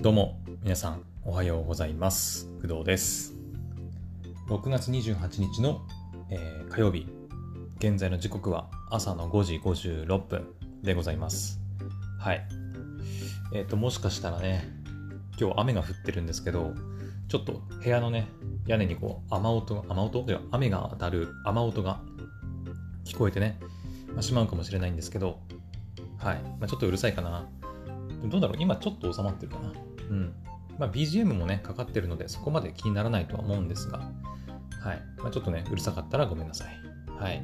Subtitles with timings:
[0.00, 2.48] どうも皆さんおはようございます。
[2.62, 3.34] 工藤です。
[4.48, 5.84] 6月28日の、
[6.30, 7.08] えー、火曜日。
[7.78, 10.54] 現在の時刻は朝の5時56分
[10.84, 11.58] でございます。
[12.20, 12.46] はい。
[13.52, 14.70] えっ、ー、ともしかしたらね
[15.36, 16.74] 今日雨が降ってるんですけど
[17.26, 18.28] ちょっと部屋のね
[18.68, 20.24] 屋根にこう雨音雨音？
[20.26, 22.00] では雨が当たる雨音が
[23.04, 23.58] 聞こえてね、
[24.12, 25.40] まあ、しまうかもしれないんですけど
[26.18, 27.48] はい、まあ、ちょっとうるさいかな。
[28.26, 28.56] どうだろう？
[28.60, 29.72] 今ちょっと収まってるかな。
[30.10, 30.34] うん。
[30.78, 33.98] まあ、BGM もね、かかってるので、そこまで気にならないとは思うんですが、
[34.80, 35.02] はい。
[35.18, 36.68] まあ、ちょっとね、うるさかったらごめんなさい。
[37.18, 37.42] はい。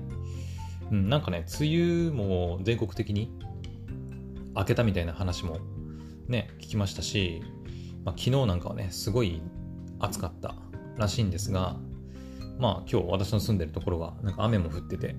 [0.90, 3.30] うん、なんかね、梅雨も全国的に
[4.54, 5.58] 明けたみたいな話も
[6.28, 7.42] ね、聞きましたし、
[8.04, 9.42] まあ、昨日なんかはね、すごい
[9.98, 10.54] 暑かった
[10.96, 11.76] らしいんですが、
[12.58, 15.16] まあ今日私の住んでるところはなんか雨も降ってて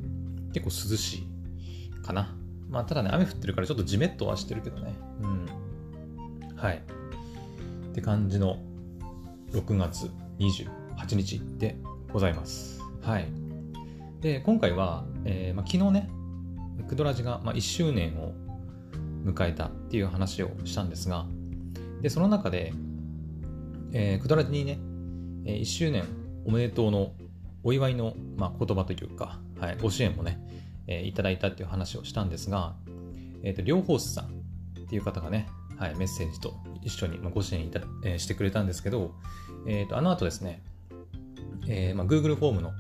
[0.54, 2.36] 結構涼しいかな。
[2.70, 4.96] まあただね、雨降ってるからちょっとじめっとはしてるけどね。
[5.22, 5.46] うん。
[6.56, 6.82] はい。
[7.96, 8.58] って感じの
[9.54, 11.78] 6月28日で
[12.12, 12.82] ございます。
[13.02, 13.30] はい。
[14.20, 16.10] で、今回は、えーまあ、昨日ね、
[16.90, 18.34] クドラジが、まあ、1周年を
[19.24, 21.26] 迎えたっていう話をしたんですが、
[22.02, 22.74] で、その中で、
[23.94, 24.78] えー、クドラジにね、
[25.46, 26.04] 1周年
[26.44, 27.14] おめでとうの
[27.64, 30.38] お祝いの、まあ、言葉というか、はい、ご支援もね、
[30.88, 32.76] えー、いただいたっていう話をしたんですが、
[33.42, 36.56] えっ、ー、と、両方さんっていう方がね、はい、メッセージと
[36.86, 39.14] 一緒にご支援いた、えー、してくれたんですけど、
[39.68, 40.62] えーと、あの後ですね、
[41.68, 42.72] えーまあ、Google フォームの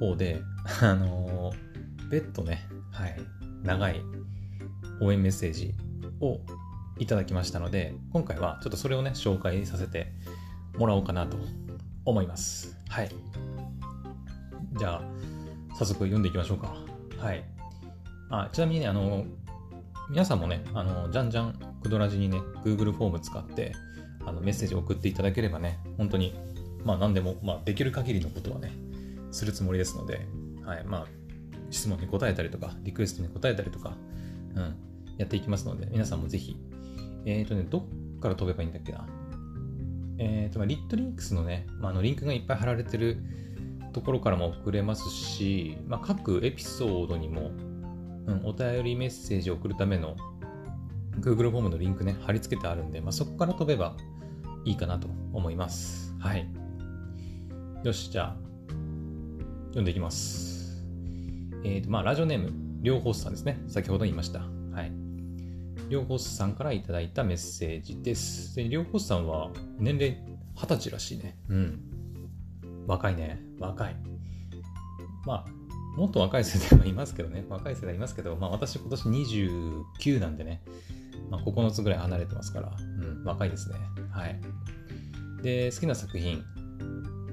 [0.00, 0.42] 方で、
[0.82, 3.16] あのー、別途ね、はい、
[3.62, 4.02] 長い
[5.00, 5.74] 応援メッセージ
[6.20, 6.40] を
[6.98, 10.12] いただきましたので、今回はちょっとそれをね、紹介させて
[10.76, 11.36] もらおうかなと
[12.04, 12.76] 思います。
[12.88, 13.10] はい。
[14.76, 15.02] じゃあ、
[15.78, 16.74] 早速読んでいきましょうか。
[17.18, 17.44] はい。
[18.30, 19.24] あちなみにね、あの、
[20.10, 23.72] 皆さんもね、あの、じゃんじゃん、クドラジにね、Google フォーム使って、
[24.24, 26.34] あの、メッセージを送っていただければね、本当に、
[26.84, 28.72] まあ何でも、まあできる限りのことはね、
[29.30, 30.26] するつもりですので、
[30.64, 31.06] はい、まあ、
[31.70, 33.96] 質問に答えたりとか、リクエストに答えたりとか、
[34.54, 34.74] うん、
[35.16, 36.56] やっていきますので、皆さんもぜひ、
[37.24, 37.78] えっ、ー、とね、ど
[38.16, 39.06] っから飛べばいいんだっけな？
[40.18, 43.18] えっ、ー、と、まあ、リットリンクスのね、まあ、のリンクがいっぱい貼られてる
[43.92, 47.52] ところからも送れますし、まあ、各エピソードにも
[48.26, 50.16] うん、お便りメッセージを送るための
[51.20, 53.96] Google フォームのリンクね、貼り付けてあるんで、まあ、そこから飛べば
[54.64, 56.14] いいかなと思います。
[56.18, 56.48] はい。
[57.84, 58.36] よし、じゃあ、
[59.68, 60.84] 読んでいきます。
[61.64, 63.62] えっ、ー、と、まあ、ラジオネーム、りょうほすさんですね。
[63.68, 64.40] 先ほど言いました。
[64.40, 64.92] はい。
[65.88, 68.56] りょうほすさんからいただいたメッセージです。
[68.56, 70.16] で、りょうほすさんは年齢
[70.54, 71.38] 二十歳らしいね。
[71.48, 71.80] うん。
[72.86, 73.40] 若いね。
[73.58, 73.96] 若い。
[75.24, 75.56] まあ、
[75.96, 80.62] もっと若い世代もいますけどね、若い世代いますけど、まあ私今年29なんでね、
[81.30, 83.76] まあ、9つぐらい離れてますから、うん、若いですね。
[84.10, 84.40] はい。
[85.42, 86.42] で、好きな作品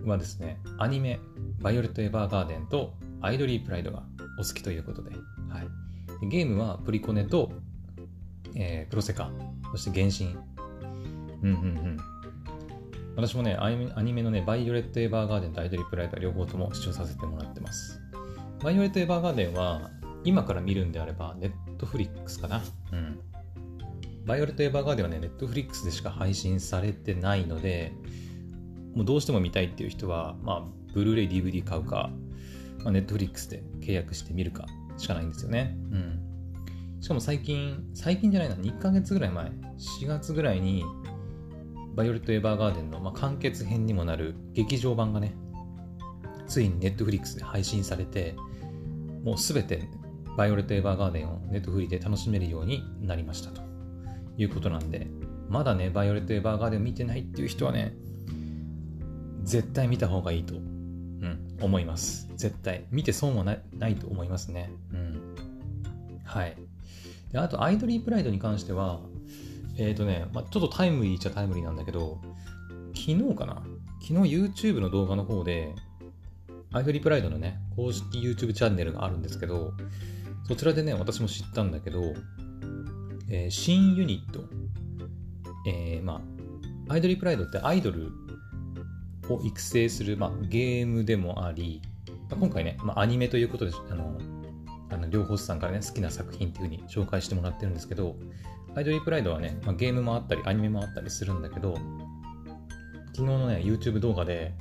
[0.06, 1.20] はですね、アニメ、
[1.62, 4.04] バイオレット・エヴァーガーデンとアイドリー・プライドが
[4.40, 5.12] お好きということで、
[5.50, 6.28] はい。
[6.28, 7.52] ゲームはプリコネと、
[8.56, 9.31] えー、プロセカ、
[9.72, 10.36] そして原神。
[11.44, 11.98] うんうんうん。
[13.16, 18.00] 私もね、アニメのね、バイオレット・エヴァーガーデンとアイドリー・プライド両方とも視聴させてもらってます。
[18.64, 19.92] バイオレット・エヴァーガーデンは、
[20.24, 22.62] 今から見るんであれば、ネットフリックスかな。
[22.92, 23.20] うん。
[24.25, 27.94] バイオレット・エヴァーガーデンはね、ネットフリックスでしか配信されてないので、
[28.95, 30.63] もうどうしても見たいっていう人は、まあ、
[30.94, 32.09] ブルーレイ、DVD 買うか、
[32.83, 34.66] まあ、ネットフリックスで契約して見るか
[34.97, 35.75] しかないんですよね。
[35.91, 36.19] うん。
[37.01, 40.83] しかも最近、最近じゃないな、2ヶ月ぐらい前、4月ぐらいに、
[41.95, 45.33] バイオレット・エヴァーガーデンの、まあ、完結編にもなる劇場版がね、
[46.47, 48.35] ついにネットフリックスで配信されて、
[49.23, 49.88] もうすべて
[50.38, 53.72] バイオレット・エヴァーガーデンをネットフリで楽しめるようになりましたと
[54.38, 55.07] いうことなんで、
[55.49, 57.95] まだね、バイオレット・エヴァーガーデン見てないっていう人はね、
[59.44, 62.29] 絶対見た方がいいと、うん、思います。
[62.38, 62.85] 絶対。
[62.91, 64.71] 見て損はないと思いますね。
[64.94, 65.35] うん。
[66.23, 66.55] はい。
[67.31, 69.01] であと、アイドリープライドに関しては、
[69.77, 72.21] えっ、ー、とね、まあ、ちょっとタイムリーっちゃタイムリーなんだけど、
[72.95, 73.63] 昨日かな？
[74.01, 75.74] 昨日 YouTube の動画の方で、
[76.71, 79.74] アイドリープライドのね、公式 YouTube チャンネルがあるんですけど、
[80.47, 82.13] そちらでね、私も知ったんだけど、
[83.35, 84.44] えー、新ユニット、
[85.65, 86.21] えー、ま
[86.88, 88.12] あ、アイドリプライドってアイドル
[89.27, 91.81] を育成する、まあ、ゲームでもあり、
[92.30, 94.19] まあ、今回ね、まあ、アニメということで、あの、
[94.91, 98.15] あの両方さんからね、好きな作品っていう風に紹介してもらってるんですけど、
[98.75, 101.75] アイドリプライドはね、まあ、ゲームもあったり、アニメもあったりするんだけど、
[103.15, 104.53] 昨日のね、YouTube 動画で、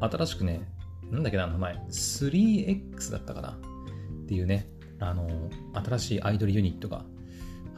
[0.00, 0.68] 新しくね、
[1.10, 3.52] なんだっけな、名前、3X だったかな？
[3.52, 4.68] っていうね、
[5.00, 7.06] あの、新しいアイドルユニットが、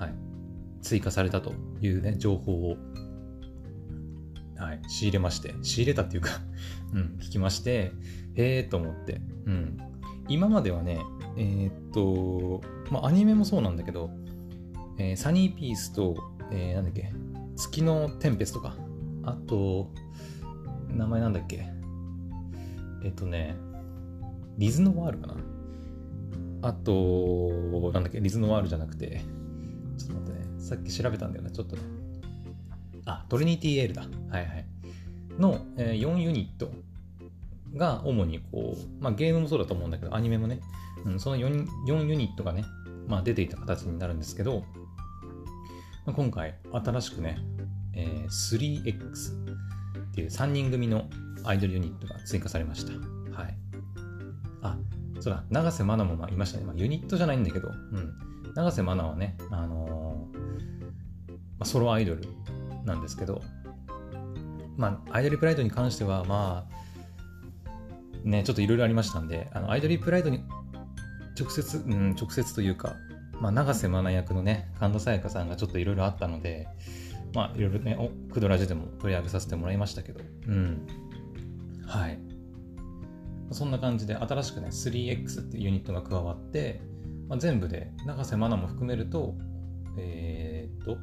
[0.05, 0.15] はい、
[0.83, 2.77] 追加されたというね、情報を
[4.57, 6.31] はい、仕入れまして、仕入れたっていうか
[6.95, 7.93] うん、聞きまして、
[8.35, 9.79] へえと思って、うん。
[10.29, 11.01] 今まではね、
[11.37, 14.11] えー、っと、まあ、アニメもそうなんだけど、
[14.99, 16.17] えー、サニーピースと、
[16.51, 17.13] えー、なんだっけ、
[17.57, 18.77] 月のテンペスとか、
[19.25, 19.91] あと、
[20.89, 21.67] 名前なんだっけ、
[23.03, 23.57] えっとね、
[24.57, 25.37] リズノワールかな。
[26.63, 29.21] あと、なんだっけ、リズノワールじゃなくて、
[30.65, 31.83] さっき調べたんだよな、ちょっとね。
[33.05, 34.03] あ、トリニティエールだ。
[34.03, 34.67] はいはい。
[35.39, 36.71] の、えー、4ユニット
[37.77, 40.61] が主にこう、まあゲームもそうだと思うんだけど、アニメもね、
[41.05, 42.65] うん、その 4, 4ユニットがね、
[43.07, 44.65] まあ出ていた形になるんですけど、
[46.07, 47.39] まあ、今回新しくね、
[47.95, 49.33] えー、3X
[50.13, 51.05] っていう3人組の
[51.45, 52.93] アイドルユニットが追加されました。
[53.39, 53.57] はい。
[54.63, 54.79] あ、
[55.21, 56.65] そうだ、永瀬愛奈もまあいましたね。
[56.65, 58.15] まあ、ユニットじゃないんだけど、うん。
[58.55, 59.94] 永瀬愛奈はね、あの
[61.65, 62.23] ソロアイドル
[62.85, 63.43] なんですけど、
[64.77, 66.67] まあ、アイドルプライドに関しては、ま
[68.25, 70.43] あ、ね、ちょっといろいろありましたんで、あのアイドルプライドに
[71.39, 72.97] 直接、うん、直接というか、
[73.41, 76.69] まあ、永瀬愛奈役のね、神田沙也加さんがちょっといろいろあったので、
[77.35, 80.87] まあ、いろいろね、おクドラジでも取り上げさせてもらいましたけど、うん。
[81.87, 82.19] はい。
[83.51, 86.81] そんな感じで、新しくね、3X っていうユニットが加わって、
[87.29, 89.35] まあ、全部で、永瀬愛奈も含めると、
[89.99, 90.97] えー、っと、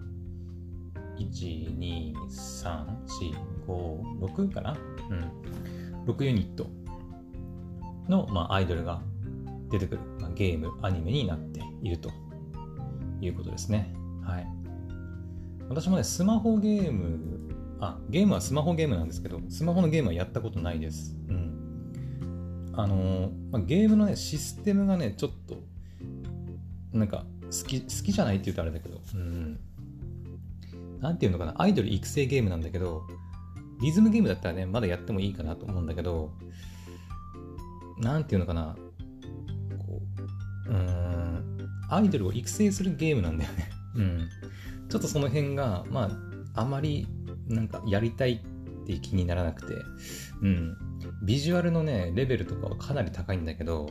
[1.17, 3.35] 1、2、3、4、
[3.67, 4.77] 5、6かな？
[5.09, 6.11] うん。
[6.11, 6.67] 6ユニット
[8.09, 9.01] の、まあ、アイドルが
[9.69, 12.11] 出てくる、まあ、ゲーム、アニメになっていると
[13.21, 13.93] いうことですね。
[14.23, 14.47] はい。
[15.69, 17.19] 私もね、スマホゲーム、
[17.79, 21.15] あ、ゲームはスマホゲームなんですけど、スマホのゲームはやったことないです。
[21.29, 21.93] うん。
[22.73, 25.63] あのー、まあ、ゲームのね、システムがね、ちょっと、
[26.91, 29.59] なんか、好き、好きじゃないって言うとあれだけど、うん。
[31.01, 33.07] なんていうのかな、アイドル育成ゲームなんだけど、
[33.81, 36.31] リズムゲームだったらね、まだやってもいいかなと思うんだけど、
[37.97, 38.75] なんていうのかな、
[39.79, 40.01] こ
[40.67, 41.57] う、うーん、
[41.89, 43.69] アイドルを育成するゲームなんだよね。
[43.97, 44.29] うん。
[44.89, 46.11] ちょっとその辺が、ま
[46.53, 47.07] あ、あまり、
[47.47, 49.75] なんか、やりたいって気にならなくて、
[50.41, 50.77] うん。
[51.25, 53.89] ビジュアルのね、レベルとかはかなり高いんだけど、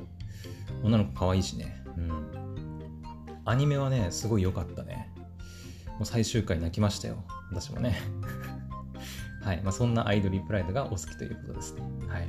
[0.83, 1.83] 女の子可愛いしね。
[1.97, 3.43] うん。
[3.45, 5.10] アニメはね、すごい良かったね。
[6.01, 7.23] もう最終回泣きましたよ。
[7.51, 8.01] 私もね。
[9.45, 9.61] はい。
[9.63, 11.83] まあ、そんなアイドリープライドがお好きということですね。
[12.09, 12.29] はい。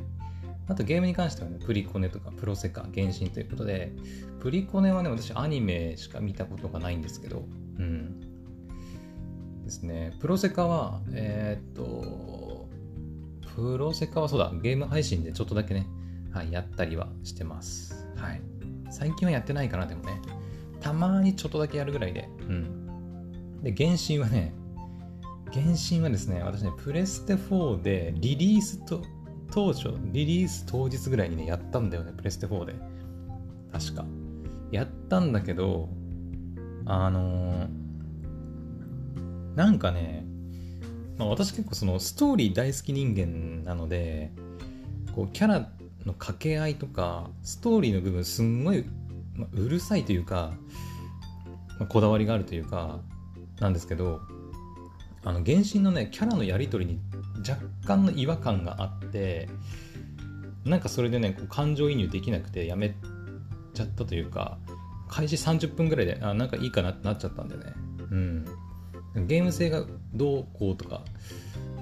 [0.68, 3.94] あとゲームに関してはね、プリコネとかプロセカ、原神ということで、
[4.42, 7.46] プリコネはね、私アニメしか見たことがないんですけど、
[7.80, 8.20] うん。
[9.64, 10.18] ですね。
[10.20, 12.68] プロセカは、えー、っと、
[13.56, 15.88] プロセカはそうだ、ゲーム配信でちょっとだけね、
[16.34, 18.06] はい、やったりはしてます。
[18.18, 18.42] はい。
[18.90, 20.20] 最近はやってないかな、でもね。
[20.82, 22.81] たまにちょっとだけやるぐらいで、うん。
[23.62, 24.54] で、原神はね、
[25.54, 29.02] 原神はですね、私ね、プレステ4でリリースと、
[29.52, 32.76] 当初、リリース当日ぐらいにね、やったんだよね、プレステ4で。
[33.72, 34.06] 確か。
[34.72, 35.90] やったんだけど、
[36.86, 37.68] あのー、
[39.56, 40.26] なんかね、
[41.18, 44.32] まあ、私結構そのストーリー大好き人間なので、
[45.14, 45.60] こうキャラ
[46.06, 48.86] の掛け合いとか、ストーリーの部分すんごい、
[49.36, 50.54] まあ、うるさいというか、
[51.78, 53.02] まあ、こだわりがあるというか、
[53.62, 54.20] なんですけど
[55.24, 57.00] あの原神のねキャラのやり取りに
[57.48, 59.48] 若干の違和感があって
[60.66, 62.96] なんかそれでねこう感情移入できなくてやめ
[63.74, 64.58] ちゃったというか
[65.08, 67.74] 開始30分ぐらいであなんかいいかなってなっちゃったんでね。
[68.12, 68.46] うん。
[69.28, 71.04] ゲーム性がどうこうとか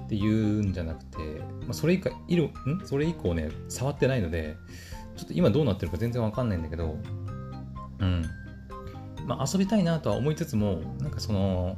[0.04, 1.18] っていうんじゃなくて、
[1.60, 2.82] まあ、それ以降ん？
[2.84, 4.56] それ以降ね触ってないので
[5.16, 6.98] ちょっと今どうなってるか全然わかんないんだけど
[8.00, 8.24] うん。
[9.30, 11.76] まあ、遊びたいなとは思いつつもなんかその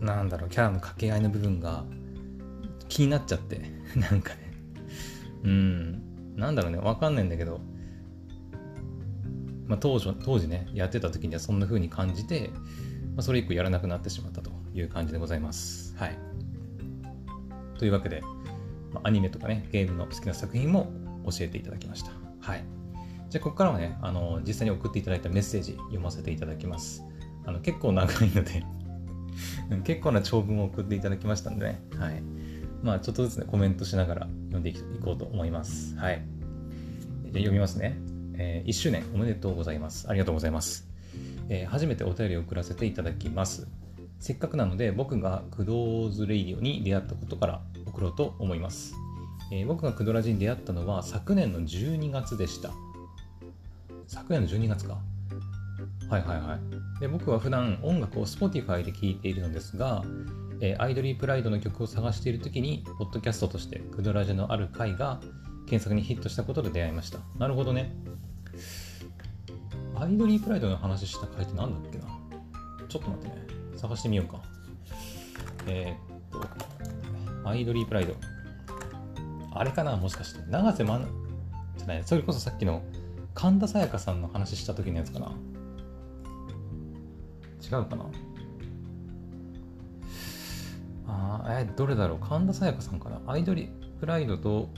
[0.00, 1.84] なんだろうキャラの掛け合いの部分が
[2.88, 3.62] 気になっちゃって
[3.98, 4.52] なんかね。
[5.42, 6.36] うん。
[6.36, 7.60] なんだろうねわかんないんだけど。
[9.66, 12.50] まあ、当初当時ねやってた時にはそんな風に感じて、
[13.16, 15.96] まあ、それ以降やらなくなってしまったという感じでございます。
[15.96, 16.18] はい。
[17.76, 18.20] というわけで、
[18.92, 20.92] まあ、アニメとかねゲームの好きな作品も
[21.24, 22.12] 教えていただきました。
[22.40, 22.83] はい。
[23.34, 27.02] じゃあ、ここからはね、あの、実際に送っていただいたメッセージ読ませていただきます。
[27.44, 28.62] あの、結構長いので
[29.82, 32.22] 結構な長文を送っていただきましたんでね、はい。
[32.84, 34.74] まあ、ちょっとずつね、コメントしながら読んでい
[35.04, 35.96] こうと思います。
[35.96, 36.22] はい。
[37.24, 37.96] じゃ読みますね。
[38.34, 40.08] えー、1周年おめでとうございます。
[40.08, 40.86] ありがとうございます。
[41.48, 43.66] えー、初めてお便りを送らせていただきます。
[44.20, 48.94] せっかくなので、僕がクドーズレイディオに出会ったことから送ろうと思います。
[49.50, 52.70] えー、僕がクドラジに出会ったのは昨年の12月でした。
[54.06, 54.98] 昨年の12月か。
[56.08, 56.58] はいはいは
[56.96, 57.00] い。
[57.00, 60.04] で僕は普段音楽を Spotify で聴いているのですが、
[60.60, 65.20] えー、アイドリープライドの曲を探している時に、ポッドキャストとしてクドラジェのある回が
[65.66, 67.18] 検索にヒットしたことで出会いました。
[67.38, 67.94] なるほどね。
[69.96, 72.04] アイドリープライドの話した回って何だっけな
[72.88, 73.46] ちょっと待ってね。
[73.76, 74.42] 探してみようか。
[75.66, 76.42] えー、っ
[77.42, 78.14] と、アイドリープライド。
[79.52, 79.96] あれかな？
[79.96, 80.40] もしかして。
[80.50, 81.06] 永瀬まん、
[81.78, 82.82] じゃない、それこそさっきの
[83.34, 85.32] 神田沙也加さんの話した時のやつかな？
[87.62, 88.06] 違うかな？
[91.06, 92.18] あえどれだろう？
[92.20, 93.68] 神田沙也加さんかなアイドリ
[94.00, 94.70] プライドと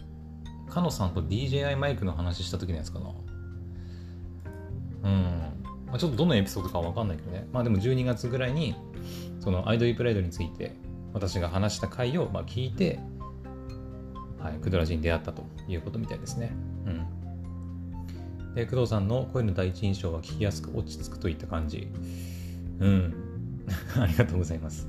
[0.68, 3.10] かのさんと DJI マイクの話した時のやつかな。
[5.04, 5.52] うん、
[5.86, 7.46] まあ、ちょっとどのエピソードかわかんないけどね。
[7.52, 8.74] まあでも12月ぐらいに
[9.40, 10.74] そのアイドリプライドについて
[11.12, 12.98] 私が話した回をまあ聞いて
[14.38, 16.52] はい、クドラジに出会ったということみたいですね。
[16.86, 17.06] うん。
[18.56, 21.88] で、工藤さんの声の第一印象は聞きやすく落ち着くといった感じ。
[22.80, 23.14] うん。
[24.00, 24.88] ありがとうございます。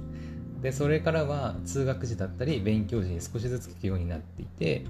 [0.61, 4.85] で、それからは通学時だったり勉強時に少しずつ聞くようになっていて、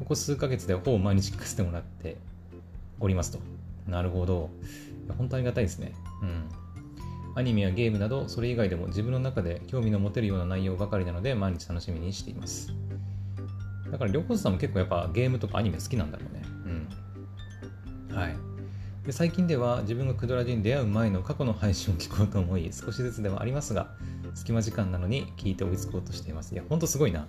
[0.00, 2.16] ここ数ヶ月でほぼ毎日聞かせてもらって
[2.98, 3.38] おりますと。
[3.88, 4.50] なるほど。
[5.16, 5.92] 本当ありがたいですね。
[6.20, 6.48] うん。
[7.36, 12.72] アニメやゲームなど、それ以外でも自分の中で興味の持てるような内容ばかりなので、毎日楽しみにしています。
[13.92, 16.55] だから、両方さんも結構やっぱゲームとかアニメ好きなんだろうね。
[18.16, 18.36] はい。
[19.04, 23.90] で最近では自分がクドラジに出会う前の過去の配信を聞こうと思い、少しずつではありますが、
[24.34, 26.54] 隙間時間なのに聞いて追いつこうとしています。
[26.54, 27.28] いや、ほんとすごいな。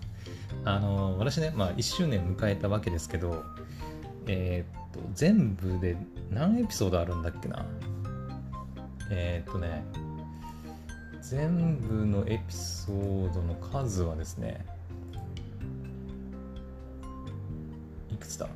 [0.63, 3.44] あの、私ね、まあ1周年迎えたわけですけど、
[4.27, 5.98] えー、っと、全部で
[6.32, 7.65] 何エピソードあるんだっけな。
[9.12, 9.84] えー、っとね、
[11.22, 14.65] 全部のエピソードの数はですね、
[18.10, 18.48] いくつだ？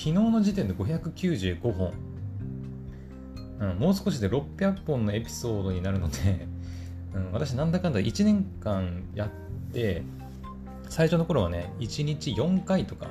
[0.00, 1.92] 昨日の時点で595本、
[3.60, 6.46] うん、もう少しで600本のエピソードになるので、
[7.14, 9.28] うん、私なんだかんだ1年間やっ
[9.74, 10.02] て
[10.88, 13.08] 最初の頃はね1日4回とか、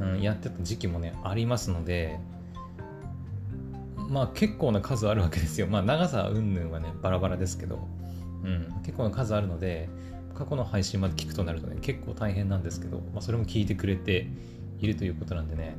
[0.00, 2.20] うん、やってた時期もねありますので
[4.08, 5.66] まあ結構な数あるわけですよ。
[5.66, 7.88] まあ長さ云々はねバラバラですけど、
[8.44, 9.88] うん、結構な数あるので
[10.36, 14.28] 過去の配信まで聞くとなるとね結構大変なんですけど、まあ、それも聞いてくれて
[14.80, 15.76] いるということなんでね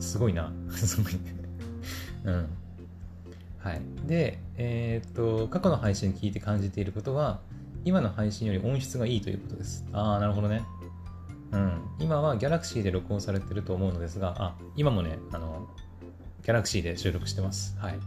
[0.00, 0.52] すごいな。
[0.70, 1.20] すごいね。
[2.24, 2.46] うん。
[3.58, 3.80] はい。
[4.06, 7.40] で、えー、っと、過去の配信聞いて感じていることは、
[7.84, 9.84] 今の配信より音質がいいということです。
[9.92, 10.62] ああ、なるほどね。
[11.52, 11.80] うん。
[12.00, 15.68] 今は Galaxy で録音されてると思うのですが、あ、今もね、あの、
[16.42, 17.76] Galaxy で収録してます。
[17.78, 17.98] はい。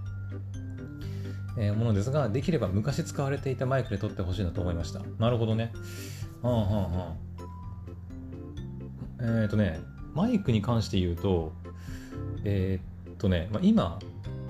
[1.59, 5.01] えー、ものですが、できれば昔使われていたマイクで撮ってほしいなと思いました。
[5.17, 5.71] なるほどね。
[6.41, 7.15] はあはあはあ。
[9.19, 9.79] えー、っとね、
[10.17, 11.53] マイクに関して言うと、
[12.43, 13.99] えー、っとね、まあ、今、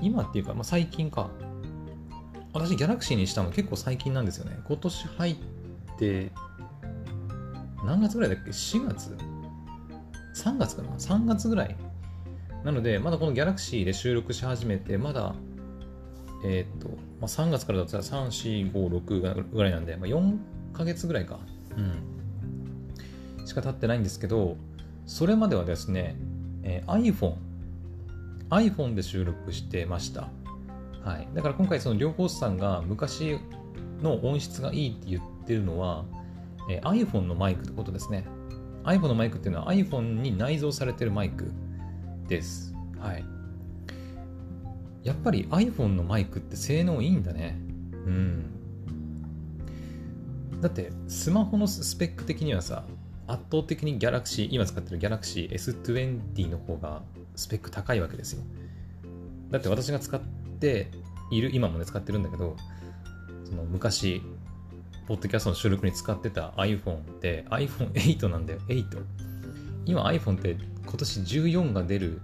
[0.01, 1.29] 今っていうか、まあ、最近か。
[2.53, 4.57] 私、ギャラクシーにしたの結構最近なんですよね。
[4.65, 5.35] 今年入っ
[5.97, 6.31] て、
[7.85, 9.17] 何月ぐらいだっけ ?4 月
[10.35, 11.75] ?3 月かな ?3 月ぐらい。
[12.63, 15.35] なので、まだこのギャラクシーで収録し始めて、まだ、
[16.45, 16.87] えー、っと、
[17.19, 20.37] まあ、3月からだったら3、4、5、6ぐらいなんで、まあ、4
[20.71, 21.39] ヶ月ぐらいか。
[21.75, 23.45] うん。
[23.45, 24.55] しか経ってないんですけど、
[25.07, 26.15] それまではですね、
[26.63, 27.35] えー、iPhone
[28.49, 30.29] iPhone で収録してました。
[31.03, 31.27] はい。
[31.33, 33.39] だから今回その両方さんが昔
[34.01, 36.05] の音質がいいって言ってるのは、
[36.69, 38.25] えー、iPhone のマイクってことですね。
[38.83, 41.51] iPhone のマイクっていうのは iPhone に内蔵されてるマイク
[42.27, 42.73] です。
[42.99, 43.25] はい。
[45.03, 47.57] やっぱり iPhone のマイクって性能いいんだね。
[47.93, 48.45] うん。
[50.61, 52.85] だってスマホのスペック的にはさ、
[53.27, 57.03] 圧倒的に Galaxy、今使ってる Galaxy S20 の方が
[57.35, 58.43] スペック高いわけですよ。
[59.51, 60.19] だって私が使っ
[60.59, 60.89] て
[61.31, 62.55] いる、今もね使ってるんだけど、
[63.43, 64.21] その昔、
[65.07, 69.03] ポッドキャストの収録に使ってた iPhone って iPhone8 なんだよ、8。
[69.85, 72.21] 今 iPhone って今年14が出る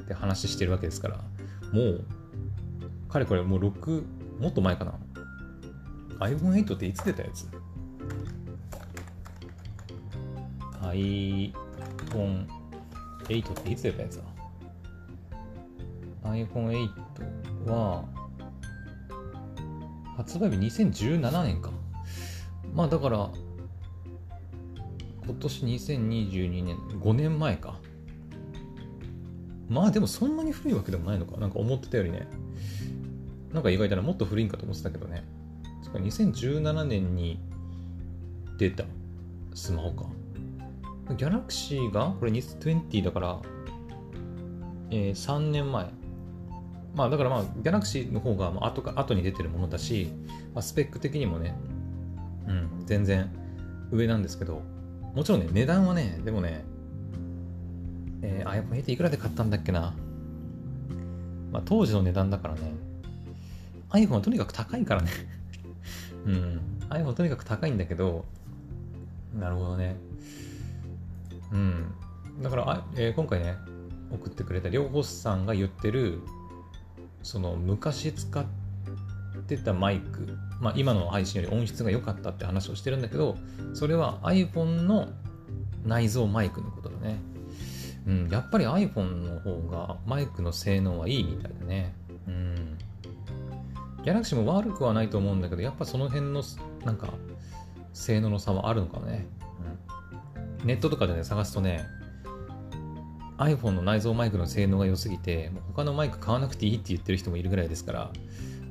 [0.00, 1.24] って話してるわけですから、
[1.72, 2.04] もう、
[3.08, 4.04] かれこれもう6、
[4.40, 4.94] もっと前かな。
[6.20, 7.48] iPhone8 っていつ出たやつ？
[10.92, 11.52] ?iPhone8
[13.24, 14.24] っていつ出たやつだ
[16.24, 16.88] ？iPhone8
[17.66, 18.04] は、
[20.16, 21.70] 発売日2017年か。
[22.74, 23.30] まあだから、
[25.24, 27.78] 今年2022年、5年前か。
[29.68, 31.36] まあでもそんなに古いわけでもないのか？
[31.38, 32.26] なんか思ってたよりね。
[33.52, 34.02] なんか意外だな。
[34.02, 35.24] もっと古いんかと思ってたけどね。
[35.92, 37.40] 2017年に
[38.58, 38.84] 出た
[39.54, 40.06] スマホか。
[41.14, 43.38] ギャラクシーがこれ2020だから、
[44.90, 45.86] えー、3年前。
[46.94, 50.12] まあだからまあ Galaxy の方が後か後に出てるものだし、
[50.54, 51.54] まあ、スペック的にもね、
[52.48, 53.30] うん、全然
[53.92, 54.62] 上なんですけど、
[55.14, 56.64] もちろんね、値段はね、でもね、
[58.22, 59.94] えー、iPhone 8いくらで買ったんだっけな。
[61.52, 62.72] まあ当時の値段だからね、
[63.90, 65.10] iPhone はとにかく高いからね
[66.26, 66.60] うん。
[66.90, 68.24] iPhone とにかく高いんだけど、
[69.38, 69.96] なるほどね。
[71.52, 71.94] うん。
[72.42, 73.56] だからあ、えー、今回ね、
[74.10, 76.20] 送ってくれた両方さんが言ってる、
[77.22, 78.44] その昔使っ
[79.46, 83.36] てたマイク、まあ、今の配信より音質が良かったって話をしてるんだけど、
[83.74, 85.08] それは iPhone の
[85.84, 87.18] 内蔵マイクのことだね。
[88.06, 91.94] うん、やっぱり iPhone の方がマイクの性能はいいみたいだね。
[92.26, 92.78] うん。
[94.02, 96.42] ギャラクシーも悪くはないと思うんだけど、やっぱその辺の
[96.84, 97.12] なんか
[97.92, 99.26] 性能の差はあるのかね。
[100.64, 101.86] ネットとかでね、探すとね、
[103.38, 108.10] iPhone の内蔵マイクの性能が良すぎて、もう他のマイク買わなくていいって言ってる人もいるぐらいですから、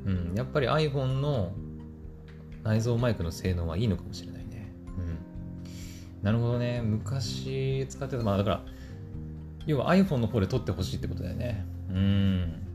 [0.05, 1.51] うん、やっぱり iPhone の
[2.63, 4.71] 内蔵マイクの性能はいいのかもしれないね。
[4.97, 6.23] うん。
[6.23, 6.81] なるほどね。
[6.83, 8.61] 昔使ってた、まあだから、
[9.65, 11.65] 要は iPhone の方で撮ってほしいってことだよね。
[11.89, 12.69] うん。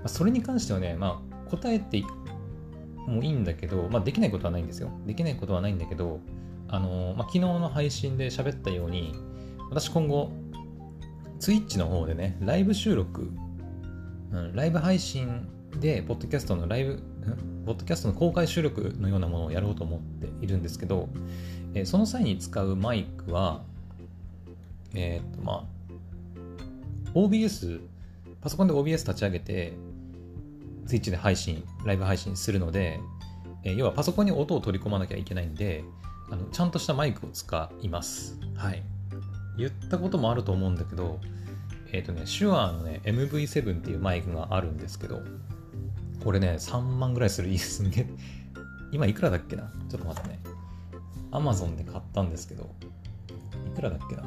[0.00, 2.02] まあ、それに関してはね、まあ、答えて
[3.06, 4.90] もいいんだけど、まあ、できないことはないんですよ。
[5.06, 6.20] できないことはないんだけど、
[6.72, 9.12] あのまあ、昨日の配信で喋ったように、
[9.70, 10.30] 私今後、
[11.40, 13.28] Twitch の方でね、ライブ収録、
[14.30, 15.48] うん、ライブ配信
[15.80, 17.02] で、ポッドキャストのライブ、
[17.66, 21.08] ポッドキャストの公開収録のようなものをやろうと思っているんですけど、
[21.74, 23.62] えー、その際に使うマイクは、
[24.94, 27.80] えっ、と、まあ、OBS、
[28.40, 29.72] パソコンで OBS 立ち上げて、
[30.86, 33.00] Twitch で配信、ライブ配信するので、
[33.64, 35.82] えー、要はパソコンに音を取り込まなきゃいけないんで、
[36.30, 38.38] あのちゃんとしたマイクを使います。
[38.56, 38.82] はい。
[39.56, 41.20] 言ったこともあると思うんだけど、
[41.92, 45.20] えっ、ー、とね、手話のね、MV7 っていうマイクがあるんですけど、
[46.22, 48.08] これね、3万ぐらいするいいですね。
[48.92, 49.70] 今いくらだっけな？
[49.88, 50.40] ちょっと待ってね。
[51.32, 52.68] Amazon で買ったんですけど、
[53.66, 54.22] いくらだっけな？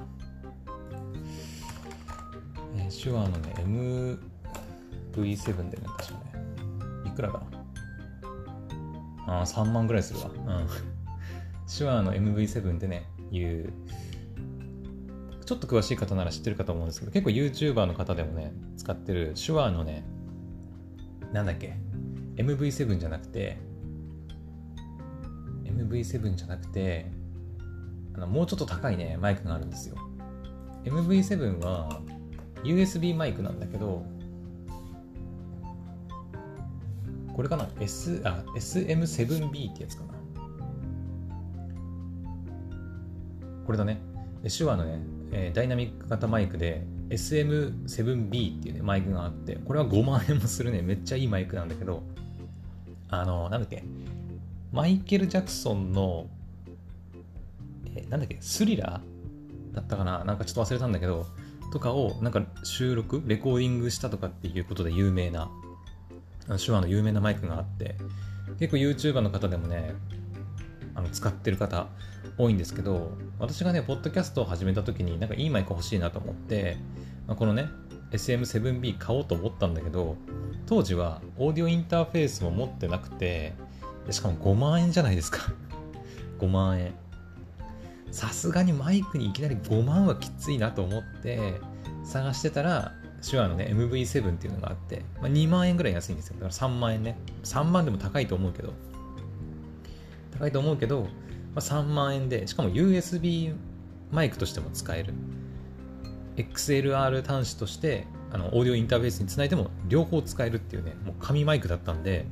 [2.77, 4.19] えー、手話のね、
[5.15, 6.33] MV7 でね、確かね。
[7.15, 7.41] くらだ？
[9.25, 10.29] ああ、3万ぐらいするわ。
[10.29, 10.92] うん。
[11.75, 13.73] 手話の MV7 ってね、いう、
[15.45, 20.05] ちょっと詳しい方なら知ってるかと思うんですけど、結構 YouTuber の方でもね、使ってる手話のね、
[21.31, 21.75] なんだっけ、
[22.36, 23.57] MV7 じゃなくて、
[25.65, 27.12] MV7 じゃなくて、
[28.15, 29.95] あのもうちょっと高いね、マイクがあるんですよ。
[30.86, 32.01] MV7 は
[32.63, 34.05] USB マイクなんだけど、
[37.36, 40.13] これかな ?S、あ、SM7B ってやつかな？
[43.73, 43.99] これだね。
[44.55, 44.99] 手話のね、
[45.31, 52.03] えー、ダイナミック型マイクで SM7B っていうね、マイクがあって、これは5万円もするね、めっちゃいいマイクなんだけど、
[53.09, 53.83] あの、なんだっけ、
[54.71, 56.27] マイケル・ジャクソンの、
[57.95, 60.23] えー、なんだっけ、スリラーだったかな？
[60.23, 61.25] なんかちょっと忘れたんだけど、
[61.71, 65.49] とかをなんか収録、レコーディングしたとかっていうことで有名な
[66.63, 67.95] 手話の有名なマイクがあって
[68.59, 69.95] 結構 YouTuber の方でもね
[70.93, 71.88] あの使ってる方
[72.37, 76.77] 多いんですけど私がねポッドキャストを始めた時になんかいいマイク欲しいなと思って、
[77.27, 77.69] まあ、このね
[78.11, 80.17] SM7B 買おうと思ったんだけど
[80.65, 83.53] 当時はオーディオインターフェースも持ってなくて
[84.09, 85.39] しかも5万円じゃないですか
[86.39, 86.93] 5万円
[88.11, 91.59] さすがにマイクにいきなり5万はきついなと思って
[92.03, 92.93] 探してたら
[93.29, 96.35] 手話のね、MV7 っていうのがあって、まあ、2万円ぐらい安いんですよ。
[96.35, 97.17] だから3万円ね。
[97.43, 98.73] 3万でも高いと思うけど、
[100.31, 101.07] 高いと思うけど、
[101.55, 103.53] まあ、3万円で、しかも USB
[104.11, 105.13] マイクとしても使える。
[106.37, 112.25] XLR 端子として、あの、オーディオインターフェースにつないでも両方使えるっていうね、もう紙マイクだったんで、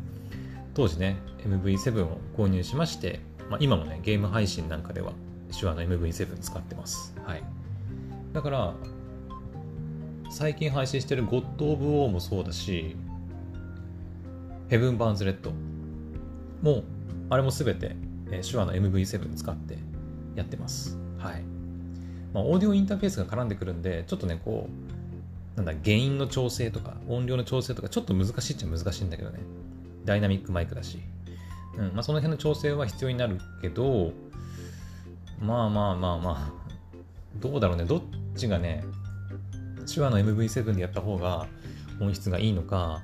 [0.74, 5.14] 当時ね、MV7 を購入しまして、まあ、今もね、ゲーム配信なんかでは
[5.58, 7.14] 手話の MV7 使ってます。
[7.24, 7.44] はい。
[8.34, 8.74] だから、
[10.30, 12.96] 最近配信してるゴッド・オブ・ウォーもそうだし、
[14.70, 15.52] ヘブン・バーンズ・レッド
[16.62, 16.84] も、
[17.30, 17.96] あれもすべて、
[18.32, 19.78] え、手話の MV7 使って
[20.36, 20.98] やってます。
[21.18, 21.44] はい。
[22.34, 24.70] まあ、オーディオインターフェースが絡んでくるんで、ちょっとね、こ
[25.56, 29.40] う、なんだ、原因の調整とか、音量の調整とか、ちょっと難しいっちゃ難しいんだけどね。
[30.06, 31.00] ダイナミックマイクだし。
[31.78, 34.14] うん、まあ、その辺の調整は必要になるけど、
[35.42, 36.62] まあまあまあまあ、
[37.40, 38.02] どうだろうね、どっ
[38.36, 38.84] ちがね、
[39.94, 41.48] 手話の MV7 でやった方が
[42.00, 43.02] 音質がいいのか、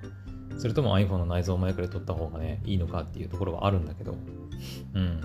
[0.57, 4.15] それとも iPhone の内蔵マイクで撮った方がね、いいのかっていうところはあるんだけど、
[4.93, 5.21] うん。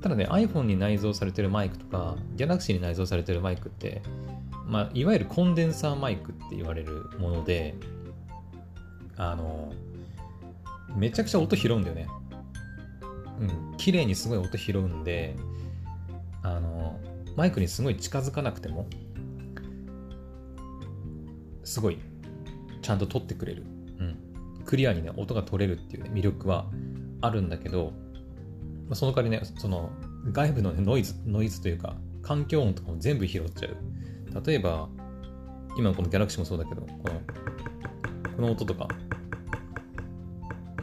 [0.00, 4.02] ただね、iPhone に内蔵されてるマイクとか、Galaxy に内蔵されてるマイクって、
[4.66, 7.74] まあ、いわゆるコンデンサーマイクって言われるもので、
[9.16, 9.72] あの、
[10.96, 12.08] めちゃくちゃ音拾うんだよね。
[13.40, 15.36] うん、綺麗にすごい音拾うんで、
[16.42, 17.00] あの、
[17.36, 18.86] マイクにすごい近づかなくても、
[21.64, 21.98] すごい
[22.82, 23.64] ちゃんと撮ってくれる。
[23.98, 24.16] うん。
[24.64, 26.66] クリアにね、音が取れるっていうね、魅力は
[27.20, 27.92] あるんだけど、
[28.92, 29.90] まあ、その代わりね、その
[30.32, 34.46] 外部の、ね、ノイズ、ノイズというか、環境音とかも全部拾っちゃう。
[34.46, 34.90] 例えば、
[35.78, 37.20] 今のこのギャラクシーもそうだけど、この、
[38.36, 38.88] この音とか、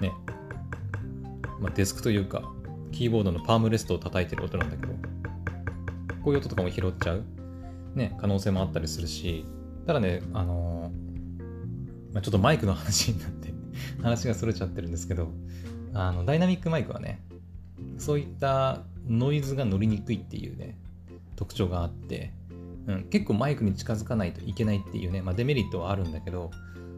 [0.01, 0.11] ね、
[1.59, 2.51] まあ、デスクというか、
[2.91, 4.93] キーボードのパームレストを叩いてる音なんだけど、
[6.23, 7.23] こういう音とかも拾っちゃう、
[7.93, 9.45] ね、可能性もあったりするし、
[9.85, 13.53] ただね、あのー、まあ、ちょっとマイクの話になって
[14.01, 15.31] 話がそれちゃってるんですけど、
[15.93, 17.21] あの、ダイナミックマイクはね、
[17.99, 20.77] そういったノイズが乗りにくいっていうね、
[21.35, 22.31] 特徴があって、
[22.87, 26.49] うん、結構マイクに近づかないといけないっていうね、まあ、デメリットはあるんだけど、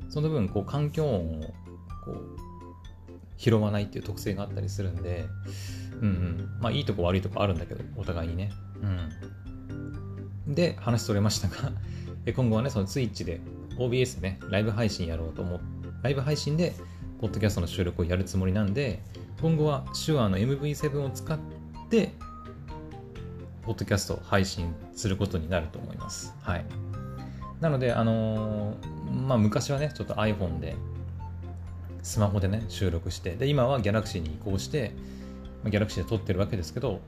[0.10, 1.54] その分、こう、環境音を、
[2.06, 2.38] こう、
[3.38, 5.26] 拾わないっていう特性があったりするんで、
[6.02, 8.52] うんうん、まあいいとこ悪いとこあるんだけど、お互いにね。
[10.48, 10.54] うん。
[10.54, 11.72] で、話それましたが
[12.36, 13.42] 今後はね、その Twitch で
[13.78, 15.60] OBS ね、ライブ配信やろうと思う、
[16.04, 16.76] ライブ配信で、
[17.20, 19.02] ポッドキャストの収録をやるつもりなんで、
[19.42, 21.40] 今後は手話の MV7 を使っ
[21.90, 22.14] て、
[23.64, 26.36] ポッドキャストを配信することになると思います。
[26.42, 26.66] はい。
[27.60, 30.76] なので、あのー、まあ、昔はね、ちょっと iPhone で、
[32.04, 34.94] スマホでね、収録して、で、今は Galaxy に移行して、
[35.66, 37.02] Galaxy で撮ってるわけですけど、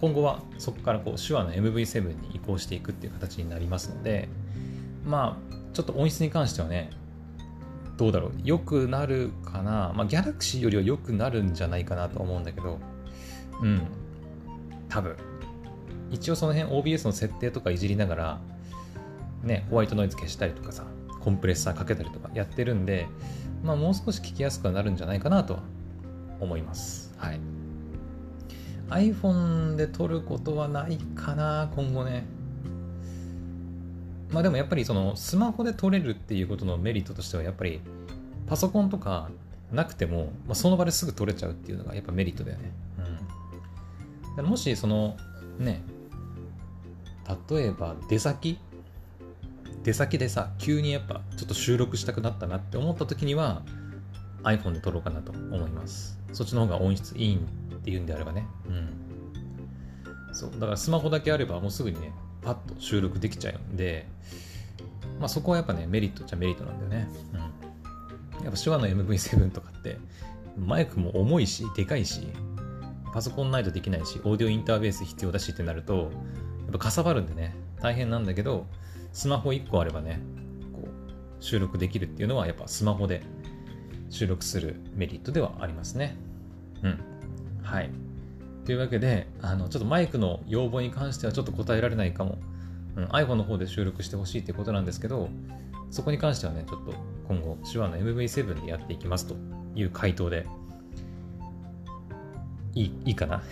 [0.00, 4.28] 今後はそこからこう手話の MV7 に移行していくっていう形になりますので、
[5.04, 6.90] まあ、ちょっと音質に関してはね、
[8.00, 12.78] どうだろう、良くなるかな、まあ、Galaxy よりは良くなるんじゃないかなと思うんだけど、
[13.60, 13.82] うん、
[14.88, 15.16] 多分。
[16.10, 18.40] 一応その辺 OBS の設定とかいじりながら、
[19.42, 20.86] ね、ホワイトノイズ消したりとかさ、
[21.20, 23.06] コンプレッサーかけたりとかやってるんで、
[23.62, 25.62] まあもう少し聞きやすくはなるんじゃないかなとは
[26.40, 27.12] 思います。
[27.18, 27.40] はい。
[28.88, 32.24] iPhone で撮ることはないかな、今後ね。
[34.32, 37.80] まあでもやっぱりそのスマホで撮れるっていうことのメリットとしてはやっぱり
[38.46, 39.30] パソコンとか
[39.72, 42.72] なくても、まあ、その場ですぐ撮れちゃうっていうのがやっぱメリットだよね。
[44.38, 44.46] うん。
[44.46, 45.16] もしその
[45.58, 45.82] ね、
[47.50, 48.58] 例えば出先？
[49.82, 53.62] 出先でさ、急にやっぱちょっと収録したくなったなって思った時には
[54.42, 56.18] iPhone で撮ろうかなと思います。
[56.32, 57.38] そっちの方が音質いいっ
[57.78, 58.46] ていうんであればね。
[58.68, 60.34] うん。
[60.34, 60.50] そう。
[60.52, 64.06] だからスマホだけあればもうすぐにね、パッと収録できちゃうんで、
[65.18, 67.08] まあそこはやっぱね、メリットっちゃメリットなんだよね。
[67.34, 67.36] う
[68.42, 68.44] ん。
[68.44, 69.98] やっぱ手話の MV7 とかって、
[70.56, 72.28] マイクも重いし、でかいし、
[73.12, 76.10] パソコンないとできないし、オーディオインターフェース必要だしってなると、
[76.62, 78.66] やっぱかさばるんでね、大変なんだけど、
[79.12, 80.20] スマホ1個あればね、
[80.72, 83.22] こう、収録できるっていうのは、やっぱスマホで
[84.08, 86.16] 収録するメリットではありますね。
[86.82, 86.98] うん。
[87.62, 87.90] はい。
[88.70, 92.38] というわけで、あの、ちょっとマイクの要望に関してはちょっと答えられないかも。
[92.94, 95.28] うん、iPhone の方で収録してほしいってことなんですけど、
[95.90, 96.94] そこに関してはね、ちょっと
[97.26, 99.34] 今後、手話の MV7 でやっていきますと
[99.74, 100.46] いう回答で、
[102.76, 103.42] いい、いいかな？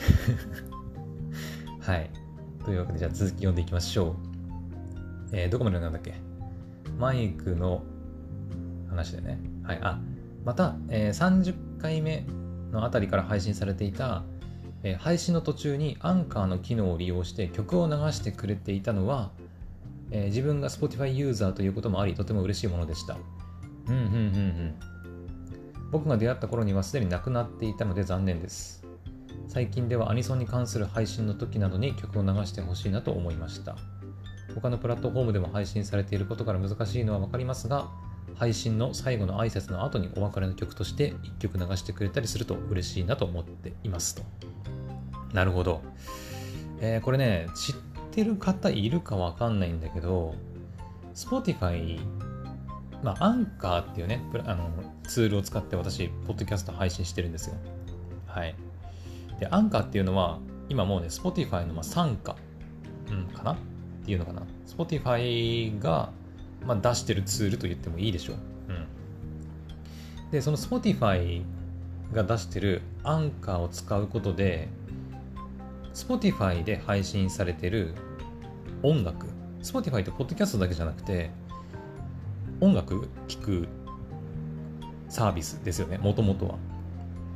[1.82, 2.10] はい。
[2.64, 4.14] というわけで、じゃあ続き読んでいきましょう。
[5.32, 6.14] えー、どこまでなんだっけ？
[6.96, 7.82] マイクの
[8.88, 9.40] 話でね。
[9.64, 9.80] はい。
[9.82, 9.98] あ、
[10.44, 12.24] また、えー、30回目
[12.70, 14.22] のあたりから配信されていた、
[14.82, 19.30] え、配信の途中にアンカーの機能を利用して曲を流してくれていたのは、
[20.10, 23.16] えー、自分が Spotify ユーザーということもあり、とても嬉しいものでした。
[23.88, 24.74] うんうんうんうん。
[25.90, 28.84] 僕が出会った頃にはすでになくなっていたので残念です。
[29.48, 33.76] 最近ではアニソンに関する配信の時などに曲を流してほしいなと思いました。
[34.54, 37.90] 他のプラットフォームでも配信されていることから難しいのは分かりますが、
[38.36, 44.22] 配信の最後の挨拶の後にお別れの曲として1曲流してくれたりすると嬉しいなと思っていますと。
[45.32, 45.82] なるほど。
[46.80, 47.74] えー、これね、知っ
[48.12, 50.34] てる方いるかわかんないんだけど、
[51.14, 52.00] Spotify、
[53.02, 54.70] まあ、アンカーっていうね、あの
[55.06, 57.56] ツールを使って私、ポッドキャスト配信してるんですよ。
[58.26, 58.54] はい。
[59.40, 60.38] で、アンカーっていうのは、
[60.68, 62.36] 今もうね、Spotify のまあ傘下、
[63.10, 63.52] うん、かな？
[63.52, 63.56] っ
[64.04, 66.10] ていうのかな？Spotify が
[66.66, 68.36] まあ、出してるツールと言ってもいいでしょう。
[68.68, 71.42] うん、で、その Spotify
[72.12, 74.68] が出してるアンカーを使うことで、
[75.94, 77.94] Spotify で配信されてる
[78.82, 79.26] 音楽、
[79.62, 81.30] Spotify ってポッドキャストだけじゃなくて、
[82.60, 83.68] 音楽聴く
[85.08, 86.56] サービスですよね、もともとは。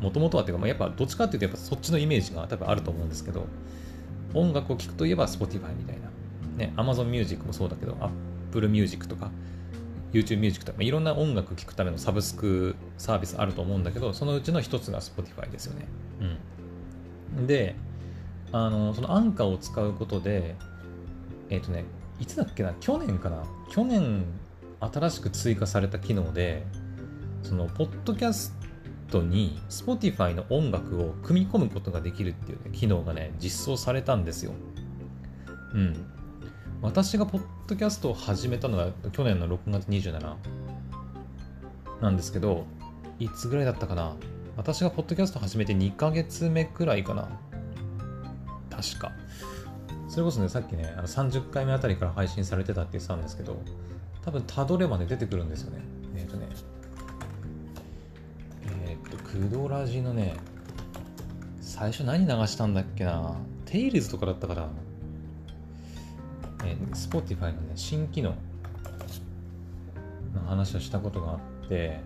[0.01, 3.47] もともとはっていうか、まあ、やっぱどっちかっていうと、やっぱそっちのイメージが多分あると思うんですけど、
[4.35, 6.11] 音楽を聴くといえば Spotify みたいな。
[6.57, 7.97] ね、Amazon Music もそうだけど、
[8.53, 9.31] Apple Music とか、
[10.13, 15.89] YouTube ミュージックとかいろんな音楽聴くためのサブスクサービスあると思うんだけどそのうちの一つが Spotify ですよね。
[17.39, 17.75] うん、で
[18.53, 20.55] あのそのアンカーを使うことで
[21.49, 21.85] えっ、ー、とね
[22.21, 22.75] いつだっけな？
[22.79, 23.43] 去年かな？
[23.71, 24.25] 去年
[24.81, 26.67] 新しく追加された機能で
[27.43, 28.55] そのポッドキャス
[29.11, 34.53] トに Spotify の音楽を組み込むことができるっていう、ね、機能がね実装されたんですよ。
[35.73, 35.97] うん。
[36.83, 40.35] 私がポッドキャストを始めたのが去年の6月27
[42.01, 42.67] なんですけど、
[43.21, 44.17] いつぐらいだったかな？
[44.57, 47.29] 私がポッドキャスト始めて2ヶ月目くらいかな。
[48.69, 49.13] 確か。
[50.09, 53.63] それこそね、さっきね、あの30回目あたりから配信されてたって言ってたんですけど、
[54.25, 55.83] 多分たどればね、出てくるんですよね。
[56.17, 56.49] えっ、ー、とね、
[58.65, 60.35] えっ、ー、と、クドラジのね、
[61.61, 63.37] 最初何流したんだっけな？
[63.67, 64.69] テイルズとかだったから
[66.65, 68.35] えー、Spotify のね、新機能
[70.35, 72.01] の話をしたことがあって、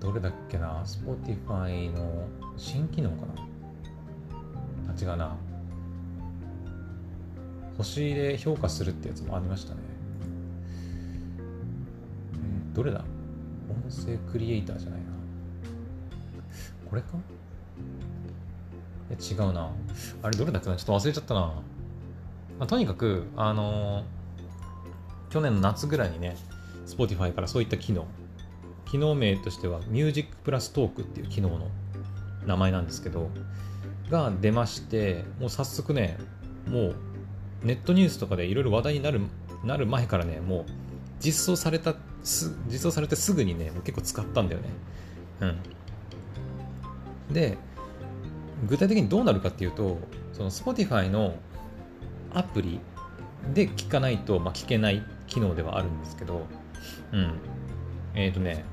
[0.00, 4.92] どれだっけな ?Spotify の新機能かな？
[4.96, 5.36] あ、違うな。
[7.76, 9.80] 星で評価するってやつもありましたね。
[11.40, 13.04] えー、どれだ？
[13.68, 15.06] 音声クリエイターじゃないな。
[16.88, 17.08] これか？
[19.14, 19.70] 違うな。
[20.22, 20.76] あれどれだっけな？
[20.76, 21.40] ちょっと忘れちゃったな。
[21.40, 24.04] まあ、とにかく、あのー、
[25.30, 26.36] 去年の夏ぐらいにね、
[26.86, 28.06] Spotify からそういった機能、
[28.86, 31.68] 機能名としては Music プラストークっていう機能の
[32.46, 33.30] 名前なんですけど、
[34.10, 36.18] が出まして、もう早速ね、
[36.66, 36.96] もう
[37.62, 39.20] ネットニュースとかでいろいろ話題になる
[39.64, 40.64] なる前からね、もう
[41.20, 44.68] 実装された、実装されてすぐにね、もう結構使ったんだよね。
[47.28, 47.34] うん。
[47.34, 47.58] で、
[48.66, 49.98] 具体的にどうなるかっていうと
[50.32, 51.34] その Spotify の
[52.32, 52.80] アプリ
[53.54, 56.46] で聞かないと、まあ、聞けない機能ではあるんですけど、
[57.12, 57.38] うん。
[58.14, 58.64] えっ、ー、とね、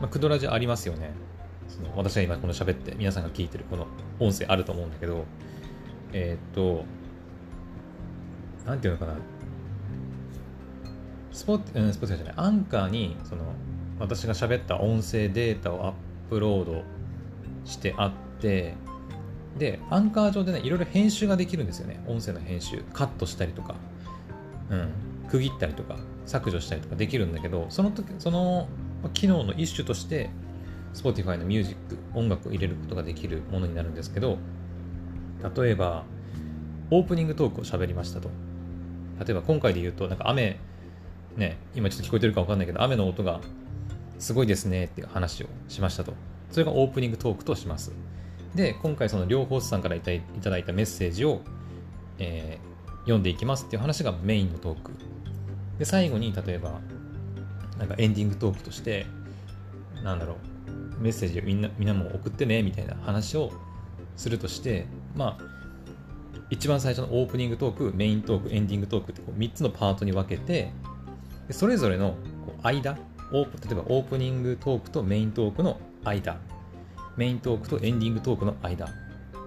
[0.00, 1.12] まあ、クドラジありますよね。
[1.68, 3.86] その私が今この喋って皆さんが聞いてるこの
[4.20, 5.24] 音声あると思うんだけど、
[6.12, 6.84] えっ、ー、と、
[8.66, 9.16] なんていうのかな。
[11.32, 13.42] スポうん、スポティファイじゃない、アンカーに、その、
[13.98, 15.92] 私が喋った音声データをアッ
[16.30, 16.82] プロード
[17.64, 18.74] してあって、
[19.58, 22.02] で、アンカー上でね、いろいろ編集ができるんですよね。
[22.06, 22.82] 音声の編集。
[22.92, 23.76] カットしたりとか、
[24.70, 24.88] うん、
[25.28, 28.68] 区切ったりとか、削除したりとかできるんだけど、その時、その
[29.12, 30.30] 機能の一種として、
[30.94, 34.38] Spotify のミュージック、音楽を入れることができるものになるんですけど、
[35.56, 36.04] 例えば、
[36.90, 38.30] オープニングトークを喋りましたと。
[39.18, 40.58] 例えば今回で言うと、なんか雨、
[41.36, 43.40] ね、今ちょっと聞こえてるかわかんないけど、雨の音が
[44.18, 46.14] すごいですねっていう話をしましたと。
[46.50, 47.92] それがオープニングトークとします。
[48.54, 51.40] で、今回その両方さんからいただいたメッセージを、
[52.18, 54.92] えー、読んでいきますっていう話がメインのトーク。
[55.78, 56.80] で、最後に例えば、
[57.78, 59.06] なんかエンディングトークとして、
[60.04, 60.36] なんだろ
[60.98, 63.52] う、メッセージをみんな、みんなも送ってね、みたいな話を
[64.16, 64.86] するとして、
[65.16, 65.54] まあ、
[66.50, 70.70] 一番最初のオープニングトーク、メイントーク、エンディングトークってこう3つのパートに分けて、
[71.50, 72.10] それぞれの
[72.46, 72.96] こう間、
[73.32, 76.38] オープ例えばオープニングトークとメイントークの間
[77.16, 78.88] メイントークとエンディングトークの間。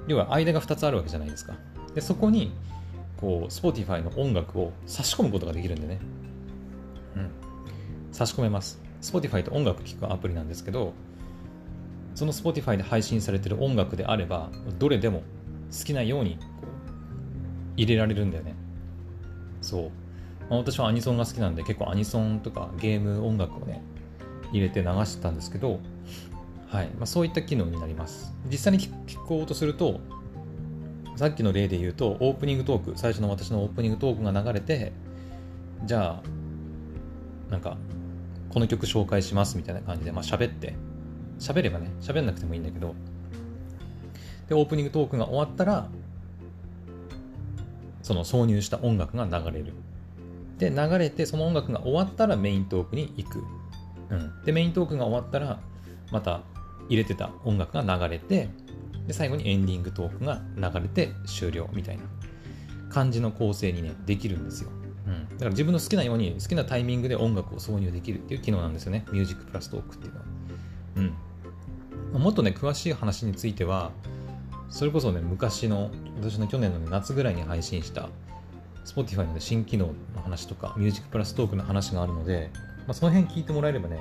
[0.07, 1.53] 要は間が2つあるわけじゃないですか。
[1.93, 2.53] で、そこに、
[3.17, 5.99] こう、Spotify の音楽を差し込むことができるんでね。
[7.15, 7.29] うん。
[8.11, 8.81] 差し込めます。
[9.01, 10.93] Spotify と音楽聴くアプリなんですけど、
[12.15, 14.49] その Spotify で配信されてる音楽であれば、
[14.79, 15.23] どれでも
[15.77, 16.39] 好きなように
[17.75, 18.55] 入れられるんだよね。
[19.61, 19.91] そう。
[20.49, 23.83] ま、私はアニソンが好きなんで結構アニソンとかゲーム音楽をね、
[24.51, 25.79] 入れて流してたんですけど、
[26.67, 28.33] はいまあ、そういった機能になります。
[28.49, 29.99] 実際に聞こうとすると、
[31.15, 34.91] さっきの例で言うと、オープニングトーク、最初の私のオープニングトークが流れて、
[35.85, 37.77] じゃあ、なんか、
[38.49, 40.75] この曲紹介しますみたいな感じで、まあ喋って、
[41.39, 42.93] 喋ればね、喋んなくてもいいんだけど、
[44.49, 45.89] で、オープニングトークが終わったら、
[48.03, 49.73] その挿入した音楽が流れる。
[50.57, 53.43] で、流れて、その音楽が終わったらメイントークに行く。
[54.09, 54.43] うん。
[54.43, 55.59] で、メイントークが終わったら、
[56.11, 56.41] また
[56.89, 58.49] 入れてた音楽が流れて、
[59.07, 62.03] で、最後にエンディングトークが流れて終了みたいな
[62.89, 64.69] 感じの構成にね、できるんですよ。
[65.07, 65.29] うん。
[65.29, 69.05] だから自分の好きなように好きなタイミングで音楽を挿入できるっていう機能なんですよね。
[69.11, 70.25] ミュージックプラストークっていうのは。
[72.13, 72.21] うん。
[72.21, 73.91] もっとね、詳しい話については、
[74.69, 78.09] それこそね、昔の、私の去年の、ね、夏ぐらいに配信した、
[78.85, 82.49] Spotify の、ね、新機能の話とか、ミュージックプラストークの話があるので、
[82.87, 83.99] まあ、その辺聞いてもらえればね、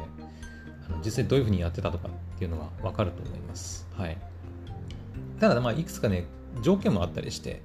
[1.04, 3.86] 実際どういうふうにやってたとかっていうのがわかると思います。
[3.96, 4.18] はい。
[5.40, 6.26] ただ、まあ、いくつかね、
[6.62, 7.60] 条件もあったりして、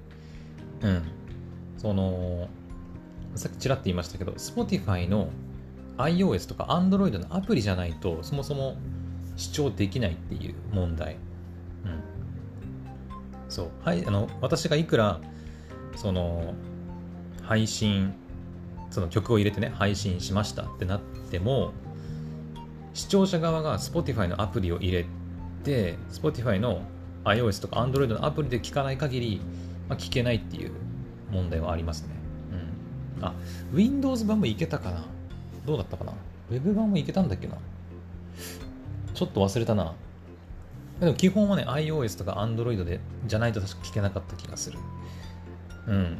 [0.82, 1.02] うん。
[1.78, 2.48] その、
[3.34, 5.30] さっきちらっと言いましたけど、Spotify の
[5.96, 8.76] iOS とか Android のアプリじゃないと、そもそも
[9.36, 11.16] 視聴できないっていう問題。
[11.84, 12.02] うん。
[13.48, 13.70] そう。
[13.84, 15.20] はい、あの、私がいくら、
[15.96, 16.54] その、
[17.42, 18.14] 配信、
[18.90, 21.72] その曲を入れてね、配信しましたってなっても、
[22.94, 25.06] 視聴者側が Spotify のアプリを入れ
[25.64, 26.82] て、Spotify の
[27.24, 29.40] iOS とか Android のアプリで聞かない限り、
[29.88, 30.72] まあ、聞けないっていう
[31.30, 32.08] 問題はありますね。
[33.18, 33.24] うん。
[33.24, 33.34] あ、
[33.72, 35.04] Windows 版もいけたかな？
[35.64, 36.12] どうだったかな
[36.50, 37.56] ?Web 版もいけたんだっけな？
[39.14, 39.94] ちょっと忘れたな。
[41.00, 44.78] でも基本はね、iOS とか Android でじゃないと確か聞けなかった気がする。
[45.88, 46.18] うん。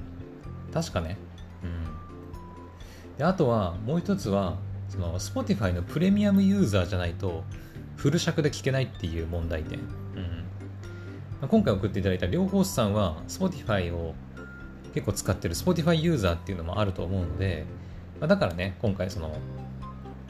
[0.73, 1.17] 確かね。
[1.63, 3.19] うん。
[3.19, 4.57] で、あとは、もう一つは、
[4.92, 7.44] その Spotify のプレミアムユーザーじゃないと、
[7.96, 9.78] フル尺で聞けないっていう問題点。
[9.78, 9.83] う
[11.40, 11.48] ん。
[11.48, 14.14] 今回送っていただいた両方さんは Spotify を
[14.92, 17.64] 結構使ってる Spotify ユーザーっていうのもあると思うので、
[18.20, 19.35] だからね、今回その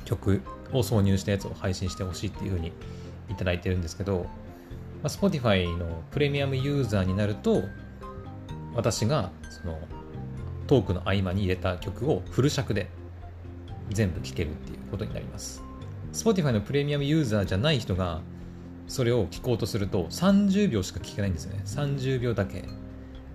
[0.04, 2.72] 曲を挿入したやつを配信してほしいっていうふうに
[3.28, 4.26] いただいてるんですけど、
[5.02, 7.64] まあ、Spotify のプレミアムユーザーになると、
[8.74, 9.80] 私がその
[10.68, 12.88] トークの合間に入れた曲をフル尺で
[13.94, 15.62] 全部聴けるっていうことになります。
[16.12, 18.20] Spotify のプレミアムユーザーじゃない人が
[18.86, 21.62] それを聞こうとすると30秒しか聞けないんですよね。
[21.64, 22.64] 30秒だけ。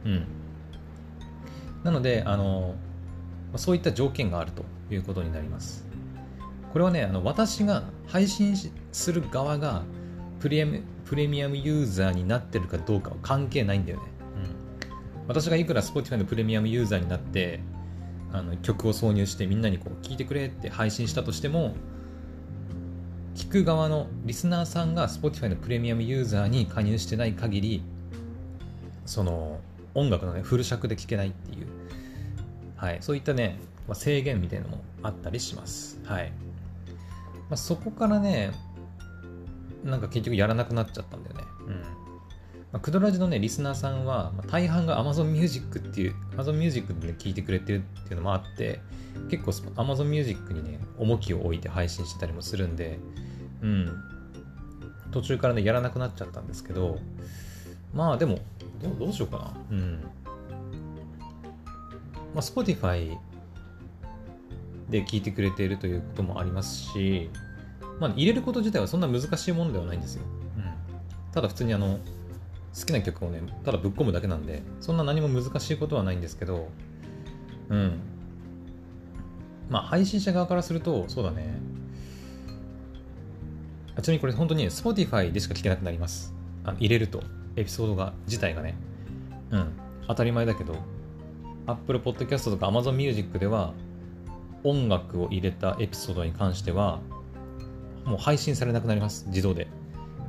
[0.06, 0.26] うん。
[1.84, 2.76] なので、あの、
[3.56, 5.88] そういった条件があるということになります。
[6.74, 8.56] これはね、あの私が配信
[8.92, 9.84] する側が
[10.40, 14.04] プレミプレミアムユーザーになってるかどうかは関係ないんだよね。
[14.84, 17.62] うん、私がいくら Spotify のプレミアムユーザーになって
[18.34, 21.76] あの曲を挿入してみんなにこう聞いてくれって配信したとしても
[23.36, 27.84] 聞く側のリスナーさんが Spotify のプレミアムユーザーに加入してない限り
[29.06, 29.60] その
[29.94, 31.68] 音楽のねフル尺で聴けないっていう
[32.78, 36.00] はい、そういったね、まあ、制限みたいなのもあったりします。
[36.06, 36.32] はい。
[37.50, 38.52] まあ、そこからね、
[39.84, 41.44] なんか結局やらなくなっちゃったんだよね。
[41.68, 41.84] うん。
[42.72, 48.82] まあ、クドラジのね、リスナーさんは、まあ、大半が Amazon Music っていう、Amazon Music で、ね、聞いてくれてるっていうのもあって、
[49.30, 49.52] 結構
[49.82, 53.00] Amazon Music にね、重きを置いて配信してたりもするんで、
[53.62, 54.04] うん。
[55.12, 57.00] 途中からね、やらなくなっちゃったんですけど、
[57.94, 58.40] まあでも、
[58.82, 59.54] どどうしようかな。
[59.72, 60.02] うん。
[62.36, 63.18] まあ、Spotify
[64.90, 67.30] で聞いてくれているということもありますし、
[68.00, 70.24] まあ、入れること自体はそんな難しいものではないんですよ。
[70.58, 72.00] うん、ただ普通にあの
[72.76, 76.70] 好きな曲をね、ただぶっ込むだけなんで、そんな何も難しいことはないんですけど、
[77.70, 78.00] うん。
[79.70, 81.60] まあ、配信者側からすると、そうだね
[83.96, 84.02] あ。
[84.02, 86.34] ちなみにこれ本当に Spotify でしか聞けなくなります。
[86.64, 87.24] あ入れると、
[87.56, 88.76] エピソードが、自体がね。
[89.52, 89.72] うん。
[90.08, 90.76] 当たり前だけど、
[91.68, 93.74] Apple Podcast とか Amazon Music では
[94.64, 97.00] 音楽を入れたエピソードに関しては
[98.06, 99.68] もう配信されなくなります自動で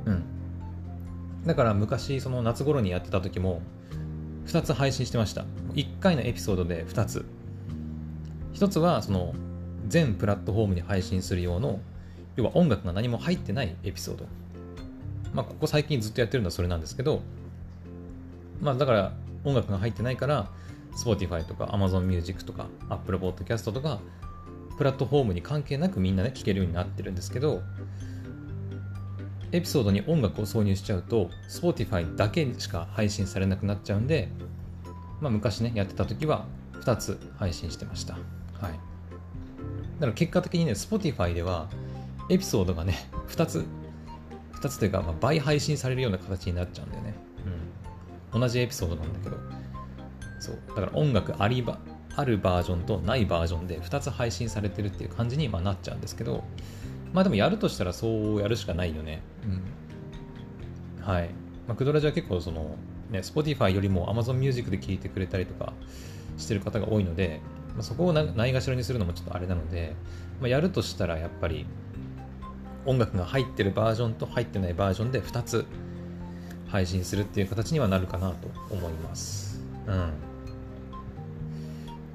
[0.05, 0.23] うん
[1.45, 3.61] だから昔その夏頃にやってた時も
[4.45, 5.45] 2つ配信してました。
[5.73, 7.25] 1回のエピソードで2つ。
[8.53, 9.33] 1つはその
[9.87, 11.79] 全プラットフォームに配信する用の
[12.35, 14.25] 要は音楽が何も入ってないエピソード。
[15.33, 17.21] まあここ最近ずっとやってるのはそれなんですけど
[18.61, 20.49] まあだから音楽が入ってないから
[20.93, 23.99] Spotify とか Amazon Music とか Apple Podcast とか
[24.77, 27.61] プラットフォームに関係なくみんなね聴けるようになってるんですけど
[29.51, 34.29] エピソードに音楽を挿入しちゃうと Spotify だけしか配信されなくなっちゃうんで、
[35.21, 38.13] まあ、昔ねやってた時は2つ配信してました。
[38.13, 38.21] はい。
[38.63, 38.69] だ
[40.01, 41.67] から結果的にね Spotify では
[42.29, 43.65] エピソードがね2つ
[44.53, 47.15] 2つというか、まあ、倍配信されるような形になっちゃうんだよね。
[48.33, 48.41] うん。
[48.41, 49.37] 同じエピソードなんだけど。
[50.39, 50.59] そう。
[50.69, 51.79] だから音楽ありば
[52.15, 56.43] あるバージョンとないバージョンで2つ配信されてるっていう感じにまなっちゃうんですけど
[57.13, 59.21] まあでもやるとしたらそうやるしかないよね。
[59.43, 59.79] うん
[61.01, 61.29] はい、
[61.67, 62.75] まあ、クドラジは結構その
[63.09, 65.73] ね Spotify よりも Amazon Music で聴いてくれたりとか
[66.37, 67.41] してる方が多いので、
[67.73, 69.95] まあ、そこをないがしろにするのもちょっとあれなので、
[70.39, 71.65] まあ、やるとしたらやっぱり
[72.85, 75.65] 音楽が入ってるバージョンと入ってないバージョンで2つ
[76.67, 79.61] 配信するっていう形にはなるかなと思います。
[79.87, 79.95] うん。
[79.95, 80.11] ま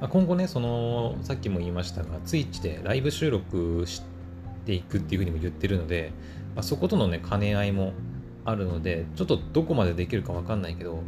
[0.03, 4.14] あ、今後ね、その、さっきも言いましたが、ツイッチでライブ収録して
[4.65, 6.13] ていくっていうふうにも言ってるので、
[6.55, 7.93] まあ、そことのね、兼ね合いも
[8.45, 11.03] あるので、ちょっとどこまでできるかわかんないけど、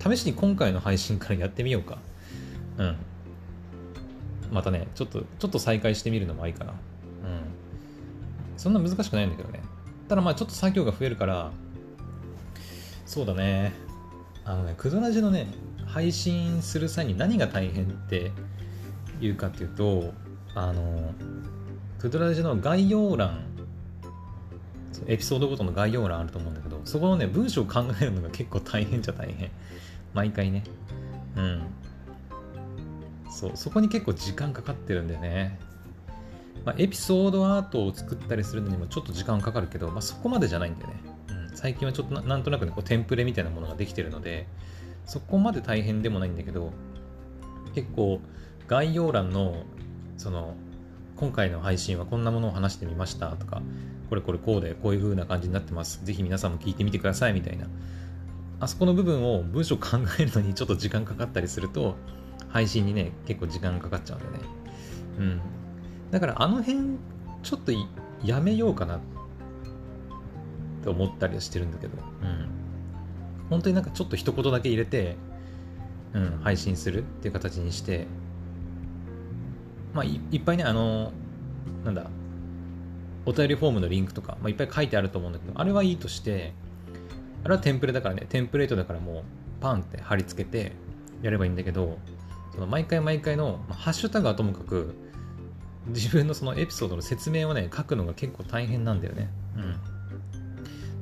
[0.00, 1.98] 試しに今回の配信からやってみようか。
[2.78, 2.96] うん。
[4.50, 6.72] またね、ちょっと、ちょっと再開してみるのもいいかな。
[6.72, 6.76] うん。
[8.56, 9.60] そんな難しくないんだけどね。
[10.08, 11.50] ただまあちょっと作業が増えるから、
[13.06, 13.72] そうだね。
[14.44, 15.46] あのね、クドラジのね、
[15.92, 18.32] 配信する際に何が大変って
[19.20, 20.14] いうかっていうと
[20.54, 21.12] あの
[22.02, 23.44] クドラジの概要欄
[25.06, 29.52] エピソードごとの概要欄あると思うんだけどそこのね文章を考えるのが結構大変じゃ大変。
[30.12, 30.64] 毎回ね。
[31.36, 31.62] うん。
[33.30, 33.52] そう。
[33.54, 35.60] そこに結構時間かかってるんだよね。
[36.64, 40.94] まあ、エピソードアートを作ったりするのにもちょっと時間かかるけど、まあ、そこまでじゃないんだよね。
[41.50, 44.48] うん、最近はちょっとなんとなくね、こうテンプレみたいなものができてるので、
[45.06, 46.72] そこまで大変でもないんだけど、
[47.76, 48.20] 結構
[48.66, 49.62] 概要欄の、
[50.16, 50.56] その、
[51.16, 53.62] 今回の配信はこんなものを話してみましたとか、
[54.08, 56.04] これこれこうでこういう風な感じになってます。
[56.04, 57.66] ぜひ皆さんも聞いてみてくださいみたいな。
[58.60, 61.96] あそこの部分を文章考えるのにちょっと時間かかったりすると、
[62.48, 64.38] 配信にね、結構時間かかっちゃうんだよね。
[65.18, 65.40] うん。
[66.10, 66.98] だからあの辺、
[67.42, 67.72] ちょっと
[68.24, 69.00] やめようかなっ
[70.82, 72.48] て思ったりはしてるんだけど、うん。
[73.50, 75.16] 本当になんかちょっと一言だけ入れて、
[76.14, 78.06] うん、配信するっていう形にして、
[79.94, 81.12] まあい、っぱいね、あの、
[81.84, 82.06] なんだ、
[83.24, 86.52] お便りフォームのリンクとか、まあ、いっぱい書いてあると思うんだけど、あれはいいとして、
[87.44, 89.22] あれはテンプレだからね、テンプレートだからもう
[89.60, 90.72] パンって貼り付けて
[91.22, 91.98] やればいいんだけど、
[92.52, 94.94] その毎回毎回の、まあ、ハッシュタグはともかく、
[95.88, 99.28] 自分のそのエピソードの説明をね、書くのが結構大変なんだよね。
[99.56, 99.72] うん。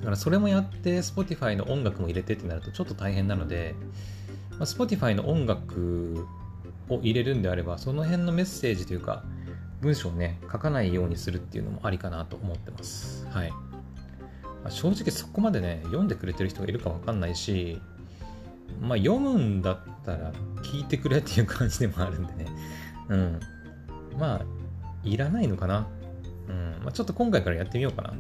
[0.01, 3.75] だからそれもやって、Spotify の音楽も入れてってなるとちょっと大変なので、
[4.53, 6.27] まあ、Spotify の音楽
[6.91, 9.25] を入れるんであれば、その辺のメッセージというか、
[9.81, 13.27] 文章をね、書かないようにするっていうのもありかなと思ってます。
[13.31, 13.51] はい。
[13.51, 13.57] ま
[14.67, 17.81] あ、正直そこまでね、読んでくれてる人がいるかわかんないし、
[18.81, 20.33] まあ読むんだったら
[20.63, 22.47] 聞いてくれっていう感じでもあるんでね。
[23.09, 23.41] うん。
[24.19, 24.45] まあ、
[25.03, 25.89] いらないのかな。
[26.49, 26.83] うん。
[26.83, 28.15] まあ、ちょっと今回からやってみようかな。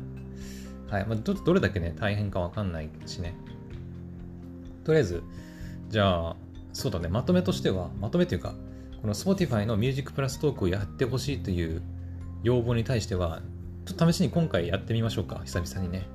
[0.91, 1.07] はい。
[1.07, 3.35] まあ、ど、どれだけね、大変かわかんないしね。
[4.85, 5.23] とりあえず、
[5.89, 6.37] じゃあ、
[6.81, 8.55] そうだね、まとめとしては、まとめというか、
[9.03, 11.83] この Spotify の Music プラストークをやってほしいという
[12.43, 13.43] 要望に対しては、
[13.85, 16.07] ちょっと試しに今回やってみましょうか、久々にね。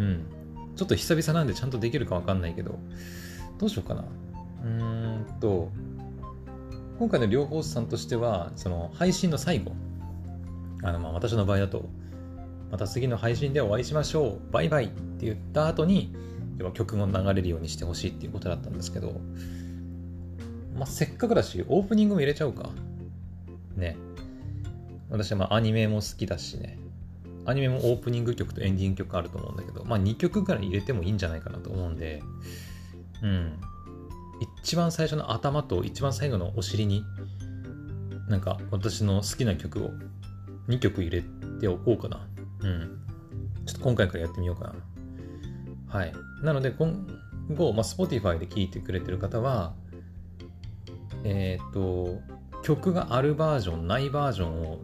[0.00, 0.24] うん。
[0.74, 2.76] ちょっと久々なんでちゃんとできるかわかんないけど、
[3.58, 4.04] どうしようかな。
[4.64, 5.70] うーんと、
[6.98, 9.76] 今回の両方さんとしては、その配信の最後、
[10.82, 11.88] あのまあ私の場合だと、
[12.72, 16.12] また次の配信でお会いしましょう、バイバイって言った後に、
[16.58, 19.20] 要は曲も流れるようにしてほしいっていうことだったんですけど、
[20.74, 22.70] まあ、せっかくだし、オープニングも入れちゃうか。
[23.76, 23.96] ね。
[25.10, 26.78] 私はまあアニメも好きだしね。
[27.46, 32.22] アニメもオープニング曲とエンディング曲あると思うんだけど、まあ2曲ぐらい入れてもいいんじゃないかなと思うんで、
[33.22, 33.60] うん。
[34.62, 37.04] 一番最初の頭と一番最後のお尻に、
[38.28, 39.90] なんか私の好きな曲を
[40.68, 41.22] 2曲入れ
[41.60, 42.26] ておこうかな。
[42.60, 43.00] うん。
[43.66, 44.74] ちょっと今回からやってみようかな。
[45.86, 46.12] はい。
[46.42, 47.06] なので今
[47.50, 49.74] 後、まあ、Spotify で聴いてくれてる方は、
[51.24, 52.20] えっ、ー、と、
[52.62, 54.80] 曲があるバージョン、ないバージョンを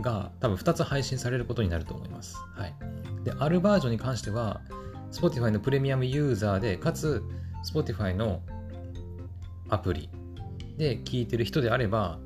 [0.00, 2.36] が多分2つ配信されることになると思います。
[2.54, 2.74] はい。
[3.24, 4.60] で、あるバージョンに関しては、
[5.12, 7.22] Spotify のプレミアムユーザーで、かつ
[7.72, 8.42] Spotify の
[9.68, 10.10] アプリ
[10.76, 12.18] で聴いてる人であれば、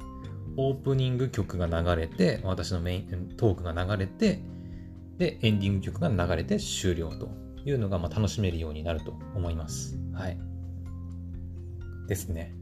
[0.56, 4.42] オープニング曲が流れて、私のメイントークが流れて、
[5.18, 7.28] で、エンディング曲が流れて終了と
[7.64, 9.98] いうのがまあ楽しめるようになると思います。
[10.12, 10.38] はい。
[12.08, 12.54] ですね。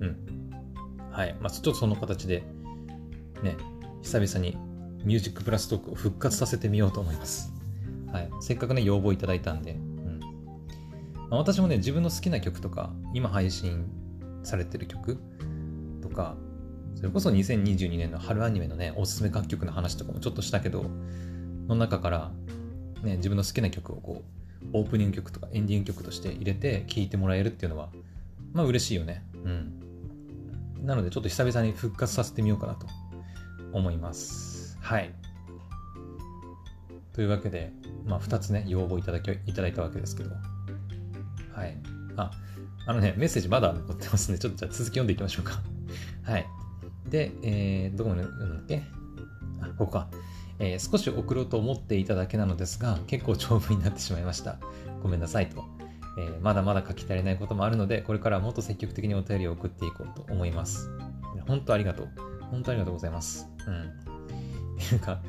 [0.00, 1.10] うん。
[1.10, 1.36] はい。
[1.40, 2.44] まあ、ちょっとその形で、
[3.42, 3.56] ね、
[4.02, 4.56] 久々に
[5.04, 7.52] ミュージックプラストークを復活させてみようと思います。
[8.12, 8.30] はい。
[8.40, 10.20] せっかくね、要望いただいたんで、うん。
[11.30, 13.86] まあ、私もね、自分の好きな曲とか、今配信
[14.42, 15.18] されてる曲
[16.02, 16.36] とか、
[16.94, 20.84] それこそ2022年の春アニメのね、おすすめ楽曲の話とかもちょっとしたけど、
[21.68, 22.32] の中から、
[23.02, 27.90] ね、自分の好きな曲をこう、オープニング曲とかエンディング曲として入れて聴いてもらえるっていうのは、
[28.52, 29.22] まあ嬉しいよね。
[29.44, 29.87] うん。
[30.82, 32.86] なのでちょっと久々に復活させてみようかなと
[33.72, 34.78] 思います。
[34.80, 35.12] はい。
[37.12, 37.72] というわけで、
[38.06, 40.30] まあ2つね、要望いただき、いただいたわけですけど。
[41.52, 41.76] はい。
[42.16, 42.30] あ、
[42.86, 45.60] あのね、メッセージまだ残ってますんで、ちょっとじゃあ続き読んでいきましょうか。
[46.22, 46.46] はい。
[47.08, 48.82] で、えー、どこまで読んだっけ？
[49.60, 50.08] あ、ここか。
[50.60, 54.58] えー、少し送ろうと思っていただけなのですが、結構長文になってしまいました。
[55.02, 55.64] ごめんなさいと。
[56.18, 60.90] えー、まだまだ書き足りないこともあるので、これからはもっと積極的にお便りを送っていこうと思います。
[61.46, 62.08] 本当ありがとう。
[62.50, 63.48] 本当ありがとうございます。
[63.66, 63.74] うん。
[64.92, 65.20] なんか、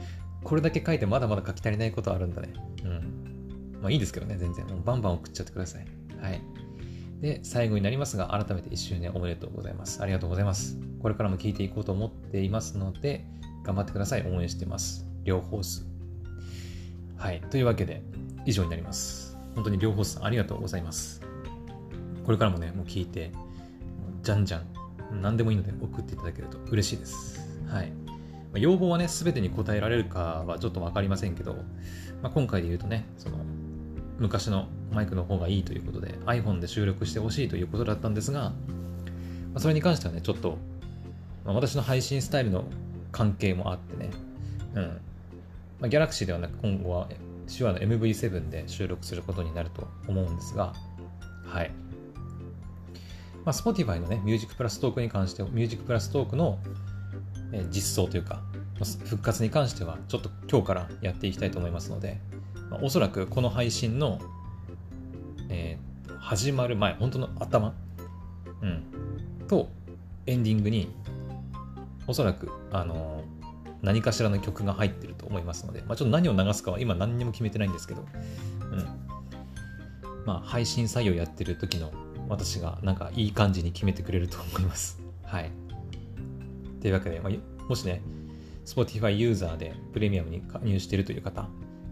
[0.44, 2.54] これだけ書いてまだまだ書き足りないことあるんだね。
[2.84, 3.80] うん。
[3.82, 4.66] まあいいですけどね、全然。
[4.66, 5.86] もうバンバン送っちゃってください。
[6.22, 6.42] はい。
[7.22, 10.02] で、最後になりますが、改めて1周年おめでとうございます。
[10.02, 10.80] ありがとうございます。
[11.02, 13.26] これからも聞いていこうと思っていますので、
[13.64, 14.26] 頑張ってください。
[14.26, 15.06] 応援してます。
[15.24, 15.86] 両方数。
[17.18, 17.42] はい。
[17.52, 18.02] というわけで、
[18.46, 19.29] 以上になります。
[19.60, 21.22] 本当に両方さんありがとうございます。
[22.26, 23.34] これからもね、もう聞いて、
[24.24, 24.64] じゃんじゃん、
[25.22, 27.46] 何でもいいので送っていただけると嬉しいです。
[27.68, 27.92] はい。
[28.54, 31.56] ま要望はね、すべてに応えられるかはちょっと分かりませんけど、
[32.24, 33.40] まあ、今回で言うとね、その、
[34.18, 38.54] 昔のマイクの方がいいということで iPhone で収録してほしいということだったんですが、ま
[39.56, 40.58] あ、それに関してはね、ちょっと、
[41.44, 42.64] まあ、私の配信スタイルの
[43.12, 44.10] 関係もあってね、
[44.76, 44.84] うん。
[45.82, 47.10] まあ、Galaxy ではなく今後は
[47.50, 50.74] 手話の MV7 で収録することになると思うんですが、
[51.46, 51.72] はい。
[53.46, 56.60] まあ、Spotify のね、ミュージックプラストークに関して、ミュージックプラストークの
[57.72, 58.42] 実装というか、
[59.06, 62.20] 復活に関しては、ちょっと今日からやっていきたいと思いますので、
[62.70, 64.20] まあ、おそらくこの配信の、
[65.50, 67.74] えー、始まる前、本当の頭、
[68.62, 68.84] うん、
[69.48, 69.70] と
[70.28, 70.90] エンディングに、
[72.08, 73.39] おそらく、あのー
[73.82, 78.06] 何かしらの曲が入ってると思いますので、まあ、ちょっと何を流すかは今何にも決めてないんですけど、
[78.72, 78.88] うん。
[80.26, 81.92] まあ、配信作業やってる時の
[82.28, 85.00] 私がなんかいい感じに決めてくれると思います。
[85.24, 85.52] はい。
[86.82, 88.02] というわけで、まあ、もしね、
[88.66, 91.48] Spotify ユーザーでプレミアムに加入してるという方、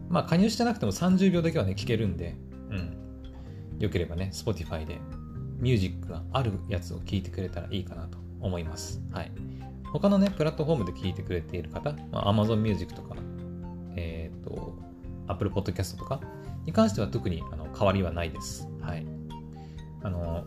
[0.09, 2.35] まあ、加入してなくても30秒だけはね、聞けるんで、
[2.69, 2.97] うん。
[3.79, 4.99] よければね、Spotify で
[5.59, 9.01] ミュージックがあるやつを聞いてくれたらいいかなと思います。
[9.11, 9.31] はい。
[9.99, 13.15] 他のね、プラットフォームで聞いてくれている方、まあ、Amazon Music とか、
[13.95, 14.75] えっ、ー、と、
[15.27, 16.21] Apple Podcast とか
[16.65, 18.67] に関しては特にあの変わりはないです。
[18.81, 19.05] はい。
[20.03, 20.45] あの、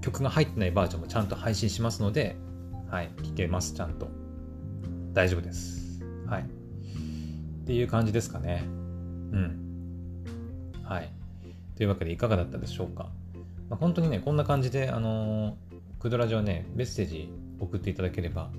[0.00, 2.36] 曲が入ってないバージョンもちゃんと配信しますので、
[2.90, 4.08] はい、聞けます、ちゃんと。
[5.12, 6.04] 大丈夫です。
[6.26, 6.42] はい。
[6.42, 8.64] っていう感じですかね。
[8.66, 8.68] う
[9.38, 9.66] ん。
[10.82, 11.12] はい。
[11.76, 13.10] というわけでいかがだったでしょうか。
[13.68, 15.56] まあ、本当にね、こんな感じで、あのー、
[16.00, 18.50] クドラジはね、メッセージ送っていただければ、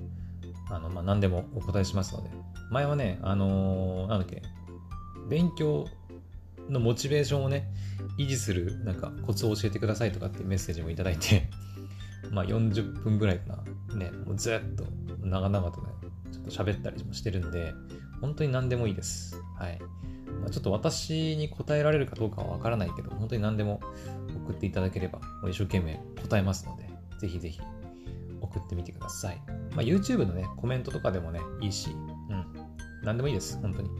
[0.70, 2.30] あの、まあ、何でもお答えしますので。
[2.70, 4.42] 前はね、あのー、なんだっけ、
[5.28, 5.86] 勉強
[6.68, 7.68] のモチベーションをね、
[8.18, 11.48] 維持する、なんか、コツを教えてくださいとかってメッセージもいただいて
[12.30, 13.56] まあ、40分ぐらいか
[13.88, 13.96] な。
[13.96, 14.84] ね、もうずっと、
[15.22, 15.88] 長々とね、
[16.30, 17.74] ちょっと喋ったりもしてるんで、
[18.20, 19.40] 本当に何でもいいです。
[19.58, 19.78] はい。
[20.40, 23.80] まあ、ちょっと私に答えられるかどうかはわからないけど、本当に何でも
[24.44, 26.88] 送っていただければ、一生懸命答えますので、
[27.18, 27.60] ぜひぜひ
[28.50, 29.42] 送ってみてください。
[29.74, 32.46] まあ、YouTube のね、コメントとかでもね、いいし、うん。
[33.02, 33.90] 何でもいいです、本当に。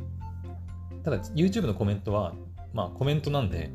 [1.05, 2.35] ただ、YouTube のコメントは、
[2.73, 3.71] まあ、コメントなんで、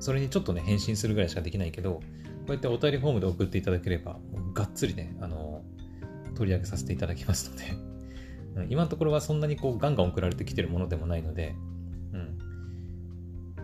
[0.00, 2.00] それにちょっとね、返信するぐらいしかできないけど、こ
[2.48, 4.18] うやってお便りフォームで送っていただければ、
[4.52, 5.62] がっつりね、あの、
[6.34, 11.54] 取り上げさせていただきますので、今のところはそんなにこうガンガン送られてきてるものでもないので、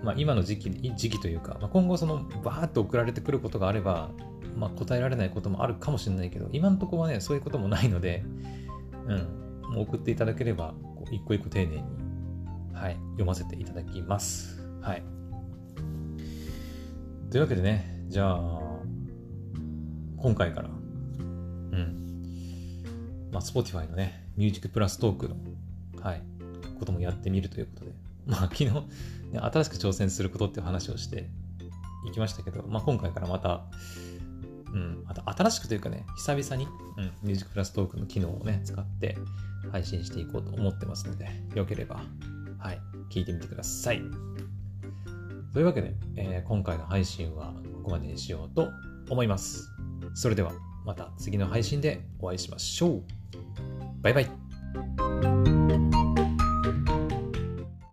[0.03, 4.11] まあ、今の時期、時期というか、まあ、今後そのバーッと送られてくることがあれば、
[4.57, 8.25] まあ、答えられないこともあるかもしれないけど、今のところはね、そういうこともないので、
[9.07, 11.83] うん、もう送っていただければ、こう一個一個丁寧に、
[12.73, 14.61] はい、読ませていただきます。
[14.81, 15.03] はい。
[17.31, 18.61] というわけでね、じゃあ、
[20.17, 25.37] 今回から、うん、まあ、Spotify のね、ミュージックプラストークの、
[26.03, 26.23] はい、
[26.79, 27.93] こともやってみるということで、
[28.31, 28.73] まあ、昨日、ね、
[29.41, 31.29] 新しく挑戦することっていう話をして
[32.09, 33.65] いきましたけど、まあ、今回からまた、
[34.73, 39.19] うん、あと新しくというかね、久々に、うん、ミュージックプラストークの機能をね、使って
[39.73, 42.03] 配信していこうと思ってますので、よければ、
[42.59, 44.03] はい、聞いてみてください。
[45.53, 48.69] というわけで、えー、今回の配信はここまでにしようと
[49.09, 49.69] 思います。
[50.15, 50.53] それでは
[50.85, 53.03] また次の配信でお会いしましょう。
[54.01, 55.60] バイバイ。